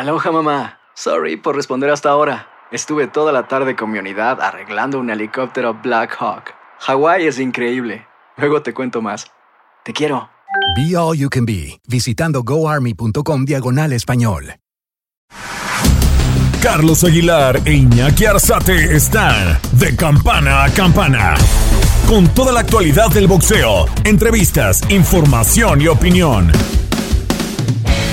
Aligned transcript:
Aloha 0.00 0.32
mamá. 0.32 0.78
Sorry 0.94 1.36
por 1.36 1.54
responder 1.54 1.90
hasta 1.90 2.08
ahora. 2.08 2.48
Estuve 2.72 3.06
toda 3.06 3.32
la 3.32 3.48
tarde 3.48 3.76
con 3.76 3.90
mi 3.90 3.98
unidad 3.98 4.40
arreglando 4.40 4.98
un 4.98 5.10
helicóptero 5.10 5.74
Black 5.74 6.16
Hawk. 6.18 6.54
Hawái 6.78 7.26
es 7.26 7.38
increíble. 7.38 8.06
Luego 8.38 8.62
te 8.62 8.72
cuento 8.72 9.02
más. 9.02 9.26
Te 9.84 9.92
quiero. 9.92 10.30
Be 10.74 10.96
All 10.96 11.18
You 11.18 11.28
Can 11.28 11.44
Be, 11.44 11.78
visitando 11.86 12.42
goarmy.com 12.42 13.44
diagonal 13.44 13.92
español. 13.92 14.54
Carlos 16.62 17.04
Aguilar 17.04 17.60
e 17.66 17.74
Iñaki 17.74 18.24
Arzate 18.24 18.96
están 18.96 19.58
de 19.72 19.94
campana 19.96 20.64
a 20.64 20.70
campana. 20.72 21.34
Con 22.08 22.26
toda 22.28 22.52
la 22.52 22.60
actualidad 22.60 23.10
del 23.10 23.26
boxeo, 23.26 23.84
entrevistas, 24.04 24.80
información 24.88 25.82
y 25.82 25.88
opinión. 25.88 26.50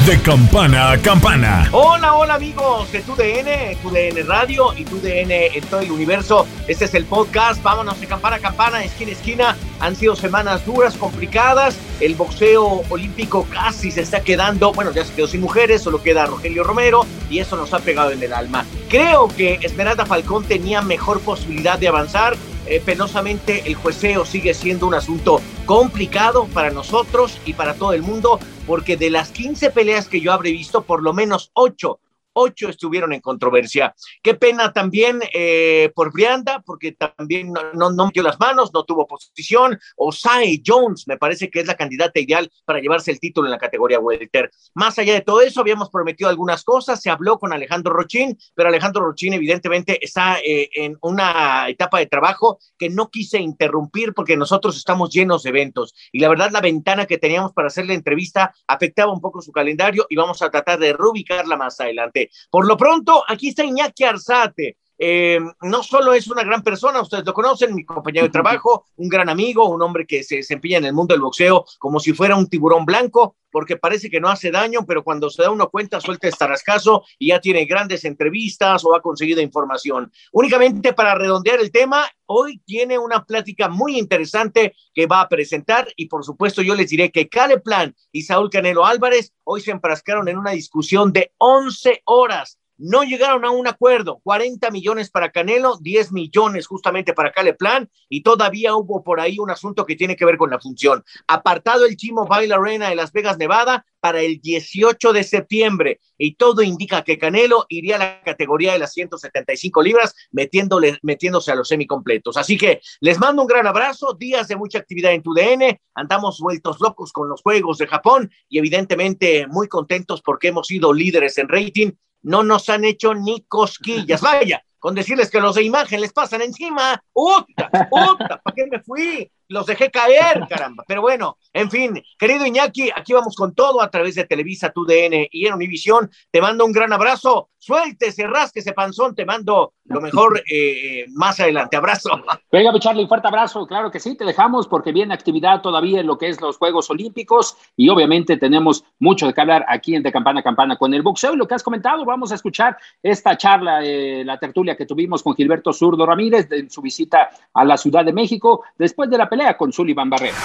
De 0.08 0.18
campana 0.22 0.92
a 0.92 0.98
campana. 0.98 1.68
Hola, 1.74 2.14
hola 2.14 2.36
amigos 2.36 2.90
de 2.94 3.02
TUDN, 3.02 3.78
TUDN 3.82 4.26
Radio 4.26 4.74
y 4.74 4.86
TUDN 4.86 5.32
en 5.32 5.66
todo 5.66 5.82
el 5.82 5.92
universo. 5.92 6.48
Este 6.66 6.86
es 6.86 6.94
el 6.94 7.04
podcast. 7.04 7.62
Vámonos 7.62 8.00
de 8.00 8.08
campana 8.08 8.38
a 8.38 8.40
campana, 8.40 8.82
esquina 8.86 9.10
a 9.10 9.14
esquina. 9.14 9.58
Han 9.82 9.98
sido 9.98 10.16
semanas 10.16 10.66
duras, 10.66 10.96
complicadas. 10.96 11.78
El 12.00 12.16
boxeo 12.16 12.84
olímpico 12.88 13.46
casi 13.52 13.92
se 13.92 14.00
está 14.00 14.22
quedando. 14.22 14.72
Bueno, 14.72 14.94
ya 14.94 15.04
se 15.04 15.14
quedó 15.14 15.28
sin 15.28 15.42
mujeres, 15.42 15.82
solo 15.82 16.02
queda 16.02 16.26
Rogelio 16.26 16.64
Romero 16.64 17.06
y 17.30 17.40
eso 17.40 17.58
nos 17.58 17.74
ha 17.74 17.80
pegado 17.80 18.12
en 18.12 18.24
el 18.24 18.32
alma. 18.32 18.66
Creo 18.88 19.28
que 19.28 19.60
Esmeralda 19.62 20.06
Falcón 20.06 20.46
tenía 20.46 20.82
mejor 20.82 21.20
posibilidad 21.20 21.78
de 21.78 21.90
avanzar. 21.90 22.38
Eh, 22.70 22.82
penosamente 22.84 23.64
el 23.66 23.76
jueceo 23.76 24.26
sigue 24.26 24.54
siendo 24.54 24.88
un 24.88 24.94
asunto 24.94 25.42
complicado 25.66 26.46
para 26.54 26.70
nosotros 26.70 27.40
y 27.46 27.54
para 27.54 27.76
todo 27.76 27.94
el 27.94 28.02
mundo, 28.02 28.40
porque 28.66 28.98
de 28.98 29.10
las 29.10 29.30
15 29.30 29.72
peleas 29.72 30.08
que 30.08 30.20
yo 30.20 30.34
habré 30.34 30.52
visto, 30.52 30.84
por 30.84 31.02
lo 31.02 31.14
menos 31.14 31.52
8 31.54 32.00
ocho 32.38 32.70
estuvieron 32.70 33.14
en 33.14 33.22
controversia. 33.22 33.94
Qué 34.22 34.36
pena 34.36 34.72
también 34.72 35.20
eh, 35.34 35.92
por 35.96 36.14
Brianda, 36.14 36.62
porque 36.66 36.94
también 36.94 37.54
no, 37.74 37.92
metió 38.06 38.24
las 38.24 38.40
manos, 38.40 38.72
no 38.74 38.84
tuvo 38.84 39.08
posición. 39.08 39.78
Osai 39.96 40.62
Jones 40.66 41.08
me 41.08 41.18
parece 41.18 41.50
que 41.50 41.60
es 41.60 41.68
la 41.68 41.76
candidata 41.76 42.20
ideal 42.20 42.50
para 42.66 42.80
llevarse 42.80 43.12
el 43.12 43.20
título 43.20 43.48
en 43.48 43.52
la 43.52 43.58
categoría 43.58 44.00
welter. 44.00 44.52
Más 44.74 44.98
allá 45.00 45.14
de 45.14 45.22
todo 45.22 45.42
eso, 45.42 45.62
habíamos 45.62 45.90
prometido 45.90 46.30
algunas 46.30 46.64
cosas, 46.64 47.02
se 47.02 47.10
habló 47.10 47.40
con 47.40 47.54
Alejandro 47.54 47.94
Rochín, 47.94 48.38
pero 48.56 48.70
Alejandro 48.70 49.04
Rochín 49.04 49.34
evidentemente 49.34 50.04
está 50.04 50.40
eh, 50.40 50.70
en 50.74 50.98
una 51.02 51.68
etapa 51.70 52.00
de 52.00 52.06
trabajo 52.06 52.60
que 52.78 52.90
no 52.90 53.10
quise 53.10 53.40
interrumpir 53.40 54.14
porque 54.14 54.38
nosotros 54.38 54.78
estamos 54.78 55.12
llenos 55.12 55.44
de 55.44 55.50
eventos 55.50 55.94
y 56.12 56.20
la 56.20 56.30
verdad 56.30 56.52
la 56.52 56.62
ventana 56.62 57.06
que 57.06 57.18
teníamos 57.18 57.54
para 57.54 57.68
hacer 57.68 57.86
la 57.86 57.94
entrevista 57.94 58.54
afectaba 58.68 59.12
un 59.12 59.22
poco 59.22 59.42
su 59.42 59.52
calendario 59.52 60.06
y 60.10 60.16
vamos 60.16 60.42
a 60.42 60.50
tratar 60.50 60.80
de 60.80 60.94
reubicarla 60.94 61.58
más 61.58 61.80
adelante. 61.80 62.27
Por 62.50 62.68
lo 62.68 62.78
pronto, 62.78 63.24
aquí 63.28 63.50
está 63.50 63.64
Iñaki 63.64 64.04
Arzate. 64.04 64.78
Eh, 64.98 65.40
no 65.62 65.84
solo 65.84 66.14
es 66.14 66.28
una 66.28 66.44
gran 66.44 66.64
persona, 66.64 67.02
ustedes 67.02 67.26
lo 67.26 67.34
conocen, 67.34 67.76
mi 67.76 67.86
compañero 67.86 68.26
de 68.26 68.32
trabajo, 68.32 68.86
un 68.96 69.10
gran 69.10 69.30
amigo, 69.30 69.70
un 69.70 69.82
hombre 69.82 70.08
que 70.08 70.24
se 70.24 70.38
desempeña 70.38 70.78
en 70.78 70.86
el 70.86 70.94
mundo 70.94 71.14
del 71.14 71.22
boxeo 71.22 71.66
como 71.80 72.00
si 72.00 72.14
fuera 72.14 72.36
un 72.36 72.50
tiburón 72.50 72.86
blanco, 72.86 73.36
porque 73.52 73.78
parece 73.78 74.10
que 74.10 74.20
no 74.20 74.30
hace 74.30 74.52
daño, 74.52 74.86
pero 74.88 75.04
cuando 75.04 75.30
se 75.30 75.44
da 75.44 75.52
uno 75.52 75.70
cuenta 75.70 76.02
suelta 76.02 76.28
estarascaso 76.28 77.04
y 77.18 77.30
ya 77.30 77.40
tiene 77.40 77.66
grandes 77.66 78.06
entrevistas 78.06 78.84
o 78.86 78.96
ha 78.96 79.02
conseguido 79.02 79.42
información. 79.42 80.12
Únicamente 80.32 80.94
para 80.94 81.16
redondear 81.16 81.60
el 81.60 81.72
tema, 81.72 82.08
hoy 82.26 82.62
tiene 82.66 82.98
una 82.98 83.24
plática 83.24 83.70
muy 83.70 83.98
interesante 83.98 84.76
que 84.94 85.06
va 85.06 85.22
a 85.22 85.30
presentar 85.30 85.88
y 85.96 86.08
por 86.08 86.24
supuesto 86.24 86.62
yo 86.62 86.76
les 86.76 86.90
diré 86.90 87.12
que 87.12 87.30
Cale 87.30 87.60
Plan 87.60 87.96
y 88.12 88.24
Saúl 88.24 88.50
Canelo 88.50 88.86
Álvarez 88.86 89.34
hoy 89.44 89.62
se 89.62 89.72
enfrascaron 89.72 90.28
en 90.28 90.38
una 90.38 90.52
discusión 90.52 91.14
de 91.14 91.32
11 91.38 92.02
horas 92.06 92.60
no 92.78 93.04
llegaron 93.04 93.46
a 93.46 93.52
un 93.52 93.68
acuerdo, 93.68 94.20
40 94.24 94.70
millones 94.72 95.10
para 95.10 95.32
Canelo, 95.32 95.78
10 95.82 96.12
millones 96.12 96.68
justamente 96.68 97.14
para 97.14 97.32
Caleplan 97.32 97.90
y 98.10 98.22
todavía 98.22 98.76
hubo 98.76 99.04
por 99.04 99.20
ahí 99.20 99.40
un 99.40 99.50
asunto 99.50 99.86
que 99.86 99.96
tiene 99.96 100.16
que 100.16 100.26
ver 100.26 100.38
con 100.38 100.50
la 100.50 100.60
función. 100.60 101.04
Apartado 101.28 101.86
el 101.86 101.98
Chimo 101.98 102.26
Bail 102.26 102.54
Arena 102.54 102.90
de 102.90 102.96
Las 102.96 103.12
Vegas, 103.12 103.38
Nevada 103.38 103.86
para 104.00 104.22
el 104.22 104.40
18 104.40 105.12
de 105.12 105.24
septiembre 105.24 106.00
y 106.18 106.36
todo 106.36 106.62
indica 106.62 107.04
que 107.04 107.18
Canelo 107.18 107.66
iría 107.70 107.96
a 107.96 108.00
la 108.00 108.22
categoría 108.24 108.74
de 108.74 108.80
las 108.80 108.94
175 108.94 109.82
libras 109.82 110.14
metiéndole, 110.32 111.00
metiéndose 111.02 111.52
a 111.52 111.56
los 111.56 111.68
semicompletos. 111.68 112.38
Así 112.38 112.58
que 112.58 112.82
les 113.02 113.20
mando 113.20 113.42
un 113.42 113.48
gran 113.48 113.66
abrazo, 113.66 114.14
días 114.14 114.48
de 114.48 114.56
mucha 114.56 114.80
actividad 114.80 115.14
en 115.14 115.24
tu 115.24 115.34
DN, 115.34 115.82
andamos 115.96 116.40
vueltos 116.40 116.80
locos 116.80 117.12
con 117.12 117.28
los 117.28 117.42
Juegos 117.42 117.80
de 117.80 117.88
Japón 117.88 118.32
y 118.50 118.60
evidentemente 118.60 119.48
muy 119.48 119.68
contentos 119.68 120.22
porque 120.22 120.50
hemos 120.50 120.68
sido 120.68 120.94
líderes 120.94 121.38
en 121.38 121.50
rating 121.50 121.92
no 122.22 122.44
nos 122.44 122.70
han 122.70 122.86
hecho 122.86 123.14
ni 123.14 123.42
cosquillas. 123.42 124.22
Vaya, 124.22 124.64
con 124.80 124.96
decirles 124.96 125.30
que 125.30 125.40
los 125.40 125.56
de 125.56 125.64
imagen 125.64 126.02
les 126.02 126.14
pasan 126.14 126.42
encima. 126.42 127.02
¡Uta! 127.14 127.70
¡Uta! 127.92 128.42
¿Para 128.44 128.56
qué 128.56 128.68
me 128.68 128.82
fui? 128.82 129.32
Los 129.50 129.66
dejé 129.66 129.90
caer, 129.90 130.46
caramba. 130.50 130.84
Pero 130.88 131.02
bueno, 131.02 131.38
en 131.54 131.72
fin, 131.72 132.04
querido 132.18 132.46
Iñaki, 132.46 132.90
aquí 132.94 133.14
vamos 133.14 133.36
con 133.36 133.56
todo 133.56 133.82
a 133.82 133.90
través 133.90 134.16
de 134.16 134.26
Televisa, 134.26 134.72
tu 134.72 134.86
DN 134.86 135.30
y 135.32 135.48
en 135.48 135.54
Univisión. 135.54 136.10
Te 136.32 136.42
mando 136.42 136.66
un 136.66 136.72
gran 136.72 136.92
abrazo. 136.92 137.50
Suéltese, 137.60 138.26
ese 138.54 138.74
panzón. 138.74 139.16
Te 139.16 139.26
mando 139.26 139.74
lo 139.86 140.02
mejor 140.02 140.44
eh, 140.52 141.06
más 141.14 141.40
adelante. 141.40 141.76
Abrazo. 141.78 142.10
Venga, 142.52 142.72
mi 142.72 142.80
Charlie, 142.80 143.08
fuerte 143.08 143.28
abrazo. 143.28 143.66
Claro 143.66 143.90
que 143.90 144.00
sí, 144.00 144.16
te 144.16 144.26
dejamos 144.26 144.68
porque 144.68 144.92
viene 144.92 145.14
actividad 145.14 145.62
todavía 145.62 146.02
en 146.02 146.08
lo 146.08 146.18
que 146.18 146.30
es 146.30 146.40
los 146.42 146.58
Juegos 146.58 146.90
Olímpicos 146.90 147.58
y 147.76 147.90
obviamente 147.90 148.38
tenemos 148.38 148.84
mucho 149.00 149.28
de 149.28 149.34
qué 149.34 149.42
hablar 149.42 149.66
aquí 149.68 149.96
en 149.96 150.04
De 150.04 150.12
Campana 150.12 150.42
a 150.42 150.44
Campana 150.44 150.78
con 150.78 150.94
el 150.94 151.02
boxeo 151.02 151.34
y 151.34 151.38
lo 151.38 151.48
que 151.48 151.56
has 151.56 151.64
comentado. 151.64 152.06
Vamos 152.06 152.32
a 152.32 152.36
escuchar 152.36 152.78
esta 153.02 153.38
charla, 153.38 153.84
eh, 153.84 154.24
la 154.26 154.38
tertulia 154.38 154.76
que 154.76 154.86
tuvimos 154.86 155.24
con 155.24 155.36
Gilberto 155.36 155.74
Zurdo 155.74 156.06
Ramírez 156.06 156.48
en 156.52 156.70
su 156.70 156.82
visita 156.82 157.30
a 157.54 157.66
la 157.66 157.78
Ciudad 157.78 158.06
de 158.06 158.14
México 158.14 158.64
después 158.78 159.10
de 159.10 159.18
la 159.18 159.30
pelea 159.30 159.37
con 159.58 159.72
Sullivan 159.72 160.10
Barrera. 160.10 160.36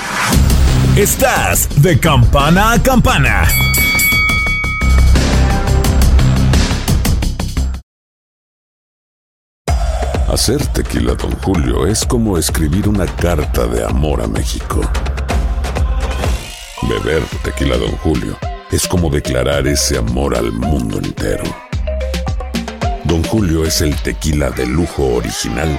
Estás 0.97 1.82
de 1.82 1.98
campana 1.98 2.72
a 2.72 2.82
campana. 2.82 3.44
Hacer 10.28 10.66
tequila, 10.69 11.14
don 11.14 11.32
Julio, 11.42 11.86
es 11.86 12.04
como 12.04 12.36
escribir 12.36 12.88
una 12.88 13.06
carta 13.06 13.66
de 13.66 13.84
amor 13.84 14.22
a 14.22 14.26
México. 14.26 14.80
Beber 16.82 17.22
tequila, 17.42 17.76
don 17.78 17.92
Julio, 17.98 18.36
es 18.70 18.86
como 18.86 19.09
declarar 19.09 19.66
ese 19.66 19.98
amor 19.98 20.36
al 20.36 20.53
mundo 20.53 20.98
entero. 20.98 21.44
Don 23.04 23.22
Julio 23.24 23.64
es 23.64 23.80
el 23.80 23.94
tequila 24.03 24.50
de 24.50 24.66
lujo 24.66 25.14
original, 25.14 25.78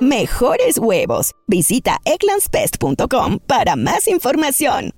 Mejores 0.00 0.78
huevos. 0.78 1.32
Visita 1.48 1.96
egglandsbest.com 2.04 3.38
para 3.46 3.76
más 3.76 4.06
información. 4.06 4.92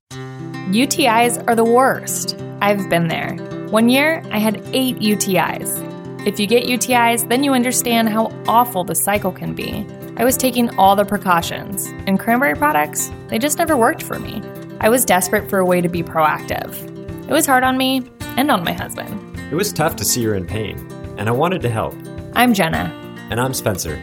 UTIs 0.72 1.38
are 1.46 1.54
the 1.54 1.64
worst. 1.64 2.36
I've 2.60 2.90
been 2.90 3.06
there. 3.06 3.36
One 3.70 3.88
year, 3.88 4.24
I 4.32 4.38
had 4.38 4.60
eight 4.72 4.98
UTIs. 4.98 5.78
If 6.26 6.40
you 6.40 6.48
get 6.48 6.64
UTIs, 6.64 7.28
then 7.28 7.44
you 7.44 7.52
understand 7.52 8.08
how 8.08 8.32
awful 8.48 8.82
the 8.82 8.96
cycle 8.96 9.30
can 9.30 9.54
be. 9.54 9.86
I 10.16 10.24
was 10.24 10.36
taking 10.36 10.68
all 10.76 10.96
the 10.96 11.04
precautions, 11.04 11.86
and 12.08 12.18
cranberry 12.18 12.56
products, 12.56 13.12
they 13.28 13.38
just 13.38 13.58
never 13.58 13.76
worked 13.76 14.02
for 14.02 14.18
me. 14.18 14.42
I 14.80 14.88
was 14.88 15.04
desperate 15.04 15.48
for 15.48 15.60
a 15.60 15.64
way 15.64 15.80
to 15.80 15.88
be 15.88 16.02
proactive. 16.02 16.74
It 17.28 17.32
was 17.32 17.46
hard 17.46 17.62
on 17.62 17.78
me 17.78 18.02
and 18.36 18.50
on 18.50 18.64
my 18.64 18.72
husband. 18.72 19.38
It 19.52 19.54
was 19.54 19.72
tough 19.72 19.94
to 19.96 20.04
see 20.04 20.24
her 20.24 20.34
in 20.34 20.44
pain, 20.44 20.76
and 21.18 21.28
I 21.28 21.32
wanted 21.32 21.62
to 21.62 21.70
help. 21.70 21.94
I'm 22.34 22.52
Jenna. 22.52 22.92
And 23.30 23.40
I'm 23.40 23.54
Spencer. 23.54 24.02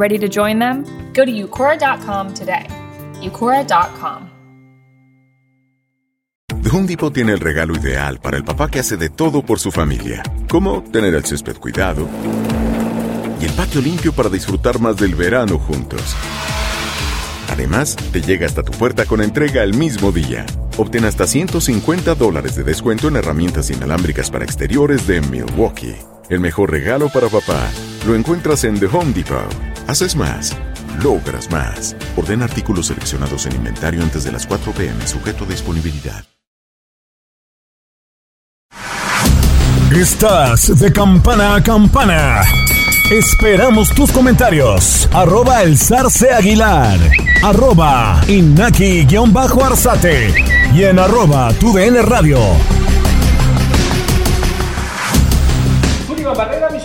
Ready 0.00 0.18
to 0.20 0.28
join 0.30 0.58
them? 0.58 0.82
Go 1.12 1.26
to 1.26 1.30
Eucora.com 1.30 2.32
today. 2.32 2.66
Eucora.com. 3.20 4.30
The 6.62 6.70
Home 6.70 6.86
Depot 6.86 7.12
tiene 7.12 7.32
el 7.32 7.40
regalo 7.40 7.76
ideal 7.76 8.18
para 8.18 8.38
el 8.38 8.44
papá 8.44 8.70
que 8.70 8.78
hace 8.78 8.96
de 8.96 9.10
todo 9.10 9.42
por 9.42 9.58
su 9.58 9.70
familia, 9.70 10.22
como 10.48 10.82
tener 10.84 11.14
el 11.14 11.26
césped 11.26 11.58
cuidado 11.58 12.08
y 13.42 13.44
el 13.44 13.52
patio 13.52 13.82
limpio 13.82 14.14
para 14.14 14.30
disfrutar 14.30 14.80
más 14.80 14.96
del 14.96 15.14
verano 15.14 15.58
juntos. 15.58 16.16
Además, 17.50 17.94
te 18.10 18.22
llega 18.22 18.46
hasta 18.46 18.62
tu 18.62 18.72
puerta 18.72 19.04
con 19.04 19.20
entrega 19.20 19.62
el 19.62 19.74
mismo 19.74 20.12
día. 20.12 20.46
Obtén 20.78 21.04
hasta 21.04 21.26
150 21.26 22.14
dólares 22.14 22.56
de 22.56 22.64
descuento 22.64 23.08
en 23.08 23.16
herramientas 23.16 23.68
inalámbricas 23.68 24.30
para 24.30 24.46
exteriores 24.46 25.06
de 25.06 25.20
Milwaukee. 25.20 25.96
El 26.30 26.40
mejor 26.40 26.70
regalo 26.70 27.10
para 27.10 27.28
papá 27.28 27.68
lo 28.06 28.14
encuentras 28.14 28.64
en 28.64 28.80
The 28.80 28.86
Home 28.86 29.12
Depot. 29.12 29.69
Haces 29.90 30.14
más, 30.14 30.56
logras 31.02 31.50
más. 31.50 31.96
Orden 32.16 32.42
artículos 32.42 32.86
seleccionados 32.86 33.46
en 33.46 33.56
inventario 33.56 34.04
antes 34.04 34.22
de 34.22 34.30
las 34.30 34.46
4 34.46 34.70
pm, 34.70 35.04
sujeto 35.04 35.42
a 35.42 35.48
disponibilidad. 35.48 36.24
Estás 39.92 40.78
de 40.78 40.92
campana 40.92 41.56
a 41.56 41.62
campana. 41.64 42.42
Esperamos 43.10 43.92
tus 43.92 44.12
comentarios. 44.12 45.08
Arroba 45.12 45.64
el 45.64 45.76
zarce 45.76 46.32
aguilar. 46.32 47.00
Arroba 47.42 48.20
inaki-arzate. 48.28 50.32
Y 50.72 50.84
en 50.84 51.00
arroba 51.00 51.52
tu 51.54 51.72
DN 51.72 52.00
radio. 52.02 52.38
Barrera, 56.34 56.70
mi 56.70 56.80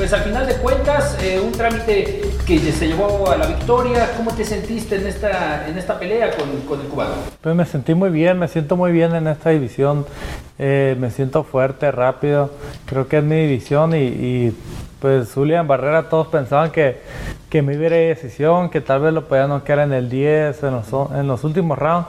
pues 0.00 0.14
al 0.14 0.22
final 0.22 0.46
de 0.46 0.54
cuentas, 0.54 1.18
eh, 1.22 1.38
un 1.38 1.52
trámite 1.52 2.22
que 2.46 2.58
se 2.72 2.88
llevó 2.88 3.30
a 3.30 3.36
la 3.36 3.46
victoria. 3.46 4.08
¿Cómo 4.16 4.30
te 4.30 4.46
sentiste 4.46 4.96
en 4.96 5.06
esta, 5.06 5.68
en 5.68 5.76
esta 5.76 5.98
pelea 5.98 6.30
con, 6.30 6.48
con 6.62 6.80
el 6.80 6.86
cubano? 6.86 7.16
Pues 7.42 7.54
me 7.54 7.66
sentí 7.66 7.92
muy 7.92 8.08
bien, 8.08 8.38
me 8.38 8.48
siento 8.48 8.78
muy 8.78 8.92
bien 8.92 9.14
en 9.14 9.26
esta 9.26 9.50
división. 9.50 10.06
Eh, 10.58 10.96
me 10.98 11.10
siento 11.10 11.44
fuerte, 11.44 11.90
rápido. 11.90 12.50
Creo 12.86 13.08
que 13.08 13.18
es 13.18 13.24
mi 13.24 13.42
división 13.42 13.94
y, 13.94 14.56
pues 15.00 15.34
Julián 15.34 15.68
Barrera 15.68 16.08
todos 16.08 16.28
pensaban 16.28 16.70
que, 16.70 17.02
que 17.50 17.60
me 17.60 17.76
hubiera 17.76 17.96
decisión, 17.96 18.70
que 18.70 18.80
tal 18.80 19.02
vez 19.02 19.12
lo 19.12 19.28
podía 19.28 19.48
noquear 19.48 19.80
en 19.80 19.92
el 19.92 20.08
10, 20.08 20.62
en 20.62 20.70
los, 20.70 20.86
en 21.12 21.26
los 21.26 21.44
últimos 21.44 21.78
rounds, 21.78 22.08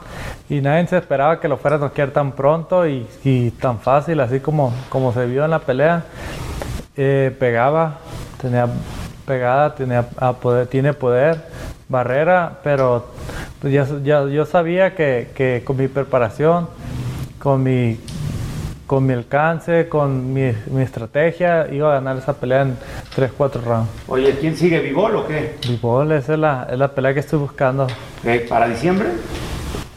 y 0.50 0.62
nadie 0.62 0.88
se 0.88 0.98
esperaba 0.98 1.42
que 1.42 1.50
lo 1.50 1.58
fuera 1.58 1.76
a 1.76 1.80
noquear 1.80 2.12
tan 2.12 2.32
pronto 2.32 2.88
y, 2.88 3.06
y 3.26 3.52
tan 3.52 3.80
fácil, 3.80 4.22
así 4.22 4.40
como, 4.40 4.74
como 4.88 5.12
se 5.12 5.26
vio 5.26 5.44
en 5.44 5.52
la 5.52 5.60
pelea. 5.60 6.06
Eh, 7.04 7.32
pegaba, 7.40 7.98
tenía 8.40 8.68
pegada, 9.26 9.74
tenía 9.74 10.08
a 10.18 10.34
poder, 10.34 10.68
tiene 10.68 10.94
poder, 10.94 11.36
Barrera, 11.90 12.60
pero 12.64 13.08
pues 13.60 13.74
ya, 13.74 13.88
ya, 14.04 14.28
yo 14.28 14.46
sabía 14.46 14.94
que, 14.94 15.30
que 15.34 15.64
con 15.66 15.78
mi 15.78 15.88
preparación, 15.88 16.70
con 17.40 17.64
mi 17.64 18.00
con 18.86 19.08
mi 19.08 19.14
alcance, 19.14 19.90
con 19.90 20.32
mi, 20.32 20.52
mi, 20.70 20.84
estrategia, 20.84 21.68
iba 21.72 21.90
a 21.90 21.94
ganar 21.96 22.18
esa 22.18 22.34
pelea 22.34 22.62
en 22.62 22.78
3-4 23.16 23.64
rounds. 23.64 23.90
Oye, 24.08 24.38
¿quién 24.40 24.56
sigue? 24.56 24.80
¿Vivol 24.80 25.16
o 25.16 25.26
qué? 25.26 25.56
Vivol, 25.68 26.12
esa 26.12 26.34
es 26.34 26.40
la, 26.40 26.68
es 26.70 26.78
la 26.78 26.90
pelea 26.90 27.16
que 27.16 27.22
estoy 27.22 27.40
buscando. 27.40 27.88
¿Eh, 28.24 28.46
¿Para 28.48 28.68
diciembre? 28.68 29.08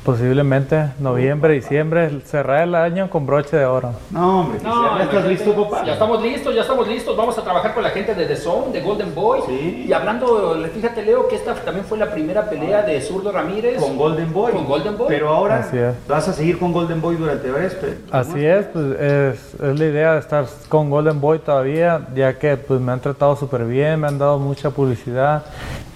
Posiblemente 0.05 0.91
noviembre, 0.99 1.55
diciembre, 1.55 2.21
cerrar 2.27 2.69
el 2.69 2.75
año 2.75 3.09
con 3.09 3.25
broche 3.25 3.57
de 3.57 3.65
oro. 3.65 3.93
No, 4.11 4.41
hombre, 4.41 4.61
no, 4.63 4.99
¿ya 4.99 5.05
estás 5.05 5.25
listo, 5.25 5.55
papá? 5.55 5.83
Ya 5.83 5.95
estamos 5.95 6.23
listos, 6.23 6.55
ya 6.55 6.61
estamos 6.61 6.87
listos. 6.87 7.17
Vamos 7.17 7.39
a 7.39 7.43
trabajar 7.43 7.73
con 7.73 7.83
la 7.83 7.89
gente 7.89 8.15
de 8.15 8.27
The 8.27 8.37
Zone, 8.37 8.71
de 8.71 8.83
Golden 8.83 9.15
Boy. 9.15 9.41
Sí. 9.47 9.87
Y 9.89 9.93
hablando, 9.95 10.57
fíjate, 10.75 11.03
Leo, 11.03 11.27
que 11.27 11.37
esta 11.37 11.55
también 11.55 11.87
fue 11.87 11.97
la 11.97 12.11
primera 12.11 12.51
pelea 12.51 12.83
de 12.83 13.01
Zurdo 13.01 13.33
Ramírez. 13.33 13.81
Con 13.81 13.97
Golden 13.97 14.31
Boy. 14.31 14.53
Con 14.53 14.67
Golden 14.67 14.99
Boy. 14.99 15.07
Pero 15.09 15.31
ahora 15.31 15.67
vas 16.07 16.29
a 16.29 16.33
seguir 16.35 16.59
con 16.59 16.75
Golden 16.75 17.01
Boy 17.01 17.17
durante 17.17 17.51
varias 17.51 17.75
Así 18.11 18.45
es, 18.45 18.67
pues 18.67 19.01
es, 19.01 19.55
es, 19.55 19.79
la 19.79 19.85
idea 19.87 20.13
de 20.13 20.21
estar 20.21 20.45
con 20.69 20.91
Golden 20.91 21.19
Boy 21.19 21.39
todavía, 21.39 22.09
ya 22.15 22.39
que 22.39 22.59
pues 22.59 22.79
me 22.79 22.93
han 22.93 23.01
tratado 23.01 23.37
súper 23.37 23.65
bien, 23.65 24.01
me 24.01 24.09
han 24.09 24.19
dado 24.19 24.39
mucha 24.39 24.69
publicidad. 24.69 25.47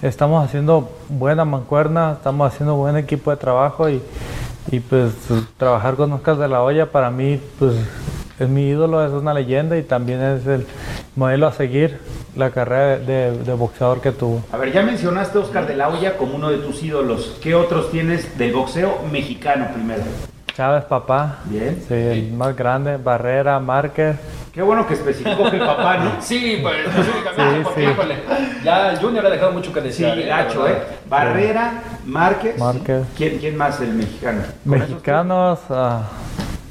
Estamos 0.01 0.43
haciendo 0.43 0.89
buena 1.09 1.43
mancuerna, 1.43 2.13
estamos 2.13 2.53
haciendo 2.53 2.75
buen 2.75 2.95
equipo 2.95 3.31
de 3.31 3.37
trabajo 3.37 3.89
y 3.89 4.01
y 4.71 4.79
pues 4.79 5.13
trabajar 5.57 5.95
con 5.95 6.11
Oscar 6.13 6.37
de 6.37 6.47
la 6.47 6.61
Hoya 6.61 6.91
para 6.91 7.09
mí 7.09 7.39
pues 7.57 7.75
es 8.39 8.49
mi 8.49 8.69
ídolo, 8.69 9.05
es 9.05 9.11
una 9.11 9.33
leyenda 9.33 9.77
y 9.77 9.83
también 9.83 10.21
es 10.21 10.45
el 10.47 10.65
modelo 11.15 11.47
a 11.47 11.51
seguir 11.51 11.99
la 12.35 12.51
carrera 12.51 12.99
de, 12.99 13.37
de, 13.37 13.53
boxeador 13.53 13.99
que 13.99 14.11
tuvo. 14.11 14.41
A 14.51 14.57
ver, 14.57 14.71
ya 14.71 14.81
mencionaste 14.81 15.37
a 15.37 15.41
Oscar 15.41 15.67
de 15.67 15.75
la 15.75 15.89
Hoya 15.89 16.15
como 16.15 16.35
uno 16.35 16.49
de 16.49 16.59
tus 16.59 16.81
ídolos. 16.83 17.37
¿Qué 17.41 17.53
otros 17.53 17.91
tienes 17.91 18.37
del 18.37 18.53
boxeo 18.53 18.99
mexicano 19.11 19.67
primero? 19.73 20.03
Chávez 20.55 20.85
Papá. 20.85 21.39
Bien. 21.45 21.83
Sí, 21.85 21.93
el 21.93 22.31
más 22.31 22.55
grande. 22.55 22.97
Barrera, 22.97 23.59
Márquez. 23.59 24.15
Qué 24.59 24.63
bueno 24.63 24.85
que 24.85 24.93
especificó 24.93 25.49
que 25.49 25.55
el 25.55 25.65
papá, 25.65 25.99
¿no? 25.99 26.21
sí, 26.21 26.59
pues 26.61 26.85
específicamente, 26.85 27.59
sí, 27.59 27.63
porque 27.63 27.85
sí. 27.85 27.91
híjole, 27.91 28.15
ya 28.61 28.91
el 28.91 28.99
Junior 28.99 29.25
ha 29.25 29.29
dejado 29.29 29.53
mucho 29.53 29.71
que 29.71 29.79
decir. 29.79 30.11
Sí, 30.13 30.23
gacho, 30.23 30.67
¿eh? 30.67 30.83
Barrera, 31.07 31.81
Márquez. 32.05 32.57
Márquez. 32.57 33.05
¿Quién, 33.15 33.37
¿Quién 33.37 33.55
más 33.55 33.79
el 33.79 33.93
mexicano? 33.93 34.41
Mexicanos, 34.65 35.59
uh, 35.69 36.01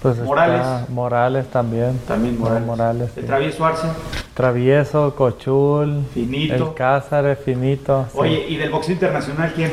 pues 0.03 0.19
Morales. 0.19 0.61
Está 0.61 0.87
Morales 0.91 1.47
también. 1.47 1.99
También 2.07 2.39
Morales. 2.39 2.67
Morales 2.67 3.11
¿El 3.17 3.25
Travieso 3.25 3.65
Arce? 3.65 3.89
Travieso, 4.35 5.15
Cochul. 5.17 6.05
Finito. 6.13 6.55
El 6.57 6.75
Cázares, 6.75 7.39
Finito. 7.43 8.05
Oye, 8.13 8.49
¿y 8.51 8.59
del 8.59 8.69
boxeo 8.69 8.93
internacional 8.93 9.51
quién? 9.57 9.73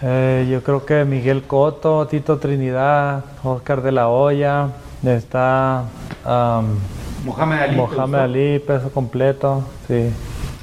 Eh, 0.00 0.46
yo 0.48 0.62
creo 0.62 0.86
que 0.86 1.04
Miguel 1.04 1.42
Coto, 1.42 2.06
Tito 2.06 2.38
Trinidad, 2.38 3.24
Oscar 3.42 3.82
de 3.82 3.90
la 3.90 4.10
Hoya, 4.10 4.68
está 5.04 5.82
um, 6.24 6.78
Mohamed 7.26 7.58
Ali. 7.58 7.76
Mohamed 7.76 8.18
Ali, 8.20 8.58
peso 8.60 8.90
completo, 8.90 9.64
sí. 9.88 10.10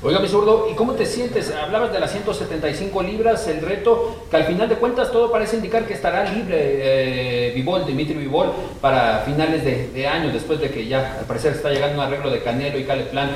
Oiga, 0.02 0.20
mi 0.20 0.28
zurdo, 0.28 0.68
¿y 0.72 0.76
cómo 0.76 0.94
te 0.94 1.06
sientes? 1.06 1.54
Hablabas 1.54 1.94
de 1.94 2.00
las 2.00 2.12
175 2.12 3.04
libras, 3.04 3.48
el 3.48 3.62
reto, 3.62 4.26
que 4.30 4.38
al 4.38 4.44
final 4.46 4.68
de 4.68 4.76
cuentas 4.76 5.12
todo 5.12 5.32
parece 5.32 5.58
indicar 5.58 5.86
que 5.86 5.94
estará 5.94 6.24
libre 6.30 6.58
eh, 6.58 7.54
Vivol, 7.54 7.86
Dimitri 7.86 8.16
Vivol, 8.16 8.52
para 8.82 9.20
finales 9.20 9.64
de, 9.64 9.90
de, 9.90 10.08
año, 10.08 10.32
después 10.32 10.60
de 10.60 10.70
que 10.70 10.88
ya 10.88 11.20
al 11.20 11.26
parecer 11.26 11.54
está 11.54 11.70
llegando 11.70 12.02
un 12.02 12.08
arreglo 12.08 12.32
de 12.32 12.42
Canelo 12.42 12.80
y 12.80 12.84
Caleplan. 12.84 13.30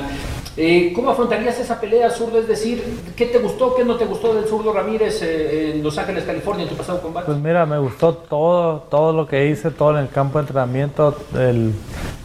Eh, 0.60 0.92
¿Cómo 0.92 1.10
afrontarías 1.10 1.56
esa 1.60 1.80
pelea, 1.80 2.10
zurdo? 2.10 2.40
Es 2.40 2.48
decir, 2.48 2.82
¿qué 3.14 3.26
te 3.26 3.38
gustó, 3.38 3.76
qué 3.76 3.84
no 3.84 3.94
te 3.94 4.06
gustó 4.06 4.34
del 4.34 4.44
zurdo 4.46 4.72
Ramírez 4.72 5.22
eh, 5.22 5.74
en 5.76 5.84
Los 5.84 5.96
Ángeles, 5.98 6.24
California, 6.24 6.64
en 6.64 6.68
tu 6.68 6.74
pasado 6.74 7.00
combate? 7.00 7.26
Pues 7.26 7.38
mira, 7.38 7.64
me 7.64 7.78
gustó 7.78 8.14
todo, 8.14 8.80
todo 8.90 9.12
lo 9.12 9.28
que 9.28 9.46
hice, 9.46 9.70
todo 9.70 9.92
en 9.92 9.98
el 9.98 10.08
campo 10.08 10.38
de 10.38 10.42
entrenamiento, 10.42 11.16
el, 11.36 11.72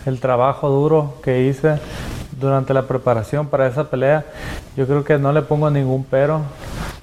el 0.08 0.20
trabajo 0.20 0.68
duro 0.68 1.14
que 1.24 1.44
hice 1.44 1.78
durante 2.42 2.74
la 2.74 2.88
preparación 2.88 3.46
para 3.46 3.68
esa 3.68 3.92
pelea. 3.92 4.26
Yo 4.76 4.88
creo 4.88 5.04
que 5.04 5.20
no 5.20 5.32
le 5.32 5.44
pongo 5.44 5.70
ningún 5.70 6.04
pero. 6.04 6.42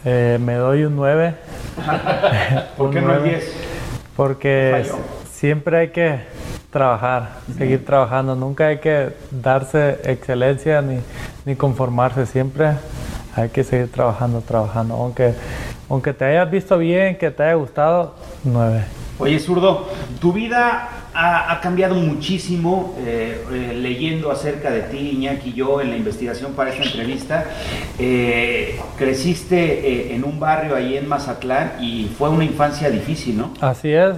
Eh, 0.04 0.36
me 0.40 0.54
doy 0.54 0.82
un 0.82 0.96
9. 0.96 1.34
¿Por 2.76 2.90
qué 2.90 3.00
no 3.00 3.14
el 3.14 3.22
10? 3.22 3.52
Porque 4.16 4.84
siempre 5.30 5.78
hay 5.78 5.88
que 5.90 6.39
trabajar, 6.70 7.36
seguir 7.56 7.84
trabajando. 7.84 8.34
Nunca 8.34 8.68
hay 8.68 8.78
que 8.78 9.10
darse 9.30 10.00
excelencia 10.04 10.80
ni, 10.82 10.98
ni 11.44 11.56
conformarse. 11.56 12.26
Siempre 12.26 12.72
hay 13.34 13.48
que 13.48 13.64
seguir 13.64 13.90
trabajando, 13.90 14.40
trabajando. 14.40 14.94
Aunque, 14.94 15.34
aunque 15.88 16.12
te 16.12 16.24
hayas 16.24 16.50
visto 16.50 16.78
bien, 16.78 17.16
que 17.16 17.30
te 17.30 17.42
haya 17.42 17.54
gustado, 17.54 18.14
9. 18.44 18.84
Oye, 19.18 19.38
zurdo, 19.38 19.86
tu 20.18 20.32
vida 20.32 20.88
ha, 21.12 21.52
ha 21.52 21.60
cambiado 21.60 21.94
muchísimo 21.94 22.94
eh, 23.00 23.44
eh, 23.52 23.74
leyendo 23.76 24.30
acerca 24.30 24.70
de 24.70 24.82
ti, 24.82 25.10
Iñaki 25.14 25.50
y 25.50 25.52
yo, 25.52 25.80
en 25.80 25.90
la 25.90 25.96
investigación 25.96 26.52
para 26.52 26.70
esta 26.70 26.84
entrevista. 26.84 27.44
Eh, 27.98 28.80
creciste 28.96 30.14
en 30.14 30.24
un 30.24 30.40
barrio 30.40 30.74
ahí 30.74 30.96
en 30.96 31.06
Mazatlán 31.08 31.72
y 31.80 32.10
fue 32.16 32.30
una 32.30 32.44
infancia 32.44 32.88
difícil, 32.90 33.36
¿no? 33.36 33.52
Así 33.60 33.90
es. 33.92 34.16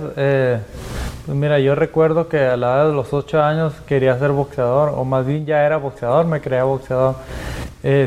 Pues 1.26 1.36
mira, 1.36 1.58
yo 1.58 1.74
recuerdo 1.74 2.28
que 2.28 2.40
a 2.40 2.56
la 2.56 2.74
edad 2.74 2.86
de 2.88 2.94
los 2.94 3.12
8 3.12 3.42
años 3.42 3.72
quería 3.86 4.18
ser 4.18 4.30
boxeador, 4.30 4.92
o 4.96 5.04
más 5.04 5.26
bien 5.26 5.46
ya 5.46 5.64
era 5.64 5.76
boxeador, 5.76 6.26
me 6.26 6.40
creía 6.40 6.64
boxeador. 6.64 7.16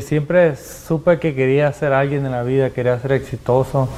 siempre 0.01 0.55
supe 0.55 1.19
que 1.19 1.33
quería 1.35 1.71
ser 1.73 1.93
alguien 1.93 2.25
en 2.25 2.31
la 2.31 2.43
vida, 2.43 2.69
quería 2.71 2.99
ser 2.99 3.13
exitoso 3.13 3.89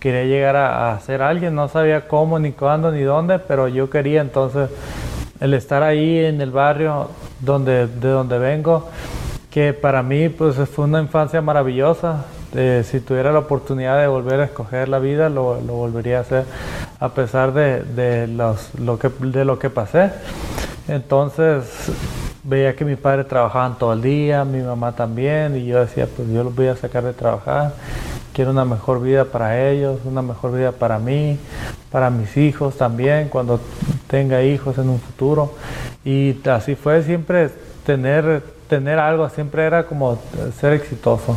quería 0.00 0.24
llegar 0.24 0.56
a, 0.56 0.98
ser 1.00 1.20
alguien, 1.22 1.54
no 1.54 1.68
sabía 1.68 2.08
cómo, 2.08 2.38
ni 2.38 2.52
cuándo, 2.52 2.90
ni 2.90 3.02
dónde, 3.02 3.38
pero 3.38 3.68
yo 3.68 3.90
quería 3.90 4.22
entonces 4.22 4.70
el 5.40 5.54
estar 5.54 5.82
ahí 5.82 6.24
en 6.24 6.40
el 6.40 6.50
barrio 6.50 7.10
donde, 7.40 7.86
de 7.86 8.08
donde 8.08 8.38
vengo, 8.38 8.88
que 9.50 9.74
para 9.74 10.02
mí 10.02 10.30
pues 10.30 10.56
fue 10.70 10.86
una 10.86 11.00
infancia 11.00 11.40
maravillosa, 11.40 12.24
Eh, 12.52 12.82
si 12.84 12.98
tuviera 12.98 13.30
la 13.30 13.38
oportunidad 13.38 14.00
de 14.00 14.08
volver 14.08 14.40
a 14.40 14.44
escoger 14.44 14.88
la 14.88 14.98
vida, 14.98 15.28
lo 15.28 15.54
volvería 15.60 16.18
a 16.18 16.22
hacer, 16.22 16.44
a 17.00 17.08
pesar 17.08 17.52
de, 17.54 18.26
los, 18.28 18.78
lo 18.78 18.98
que, 18.98 19.08
de 19.08 19.44
lo 19.44 19.58
que 19.58 19.70
pasé. 19.70 20.10
Entonces 20.86 21.64
veía 22.44 22.76
que 22.76 22.84
mis 22.84 22.98
padres 22.98 23.26
trabajaban 23.26 23.78
todo 23.78 23.94
el 23.94 24.02
día, 24.02 24.44
mi 24.44 24.60
mamá 24.60 24.92
también, 24.92 25.56
y 25.56 25.66
yo 25.66 25.80
decía, 25.80 26.06
pues 26.14 26.28
yo 26.28 26.44
los 26.44 26.54
voy 26.54 26.66
a 26.66 26.76
sacar 26.76 27.04
de 27.04 27.12
trabajar, 27.12 27.72
quiero 28.34 28.50
una 28.50 28.64
mejor 28.64 29.00
vida 29.00 29.24
para 29.24 29.68
ellos, 29.68 30.00
una 30.04 30.22
mejor 30.22 30.56
vida 30.56 30.72
para 30.72 30.98
mí, 30.98 31.38
para 31.90 32.10
mis 32.10 32.36
hijos 32.36 32.76
también, 32.76 33.28
cuando 33.28 33.60
tenga 34.06 34.42
hijos 34.42 34.78
en 34.78 34.88
un 34.88 35.00
futuro. 35.00 35.54
Y 36.04 36.36
así 36.48 36.74
fue 36.74 37.02
siempre 37.02 37.50
tener, 37.84 38.42
tener 38.68 38.98
algo, 38.98 39.28
siempre 39.28 39.64
era 39.64 39.86
como 39.86 40.18
ser 40.60 40.74
exitoso. 40.74 41.36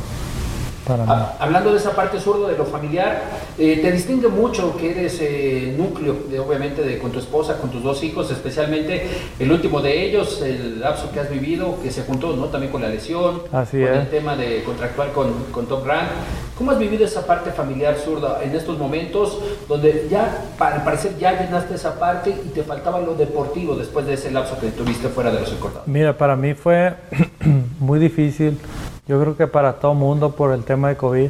Hablando 1.40 1.72
de 1.72 1.78
esa 1.78 1.96
parte 1.96 2.20
zurdo 2.20 2.48
de 2.48 2.58
lo 2.58 2.66
familiar, 2.66 3.22
eh, 3.58 3.80
te 3.82 3.92
distingue 3.92 4.28
mucho 4.28 4.76
que 4.78 4.92
eres 4.92 5.18
eh, 5.22 5.74
núcleo, 5.78 6.16
de, 6.30 6.40
obviamente, 6.40 6.82
de, 6.82 6.98
con 6.98 7.12
tu 7.12 7.20
esposa, 7.20 7.58
con 7.58 7.70
tus 7.70 7.84
dos 7.84 8.04
hijos, 8.04 8.30
especialmente 8.32 9.08
el 9.40 9.52
último 9.52 9.82
de 9.82 10.06
ellos, 10.06 10.42
el 10.42 10.82
lapso 10.82 11.12
que 11.12 11.20
has 11.20 11.30
vivido, 11.30 11.78
que 11.82 11.92
se 11.92 12.04
juntó 12.04 12.36
¿no? 12.36 12.46
también 12.46 12.72
con 12.72 12.82
la 12.82 12.90
lesión, 12.90 13.44
Así 13.52 13.80
con 13.80 13.94
es. 13.94 14.00
el 14.02 14.10
tema 14.10 14.36
de 14.36 14.64
contractual 14.64 15.12
con, 15.14 15.32
con 15.52 15.68
Top 15.68 15.86
Rank. 15.86 16.08
¿Cómo 16.58 16.72
has 16.72 16.78
vivido 16.78 17.06
esa 17.06 17.26
parte 17.26 17.52
familiar 17.52 17.96
zurda 17.96 18.42
en 18.44 18.56
estos 18.56 18.78
momentos 18.78 19.40
donde 19.68 20.08
ya, 20.10 20.46
al 20.60 20.84
parecer, 20.84 21.18
ya 21.18 21.32
llenaste 21.32 21.76
esa 21.76 21.98
parte 21.98 22.30
y 22.30 22.50
te 22.50 22.62
faltaba 22.64 23.00
lo 23.00 23.16
deportivo 23.16 23.76
después 23.76 24.06
de 24.06 24.14
ese 24.14 24.32
lapso 24.32 24.60
que 24.60 24.68
tuviste 24.68 25.08
fuera 25.08 25.32
de 25.32 25.40
los 25.40 25.52
encordados? 25.52 25.88
Mira, 25.88 26.16
para 26.18 26.36
mí 26.36 26.54
fue 26.54 26.94
muy 27.80 28.00
difícil 28.00 28.58
yo 29.08 29.20
creo 29.20 29.36
que 29.36 29.48
para 29.48 29.74
todo 29.74 29.94
mundo 29.94 30.32
por 30.32 30.54
el 30.54 30.64
tema 30.64 30.90
de 30.90 30.96
COVID, 30.96 31.30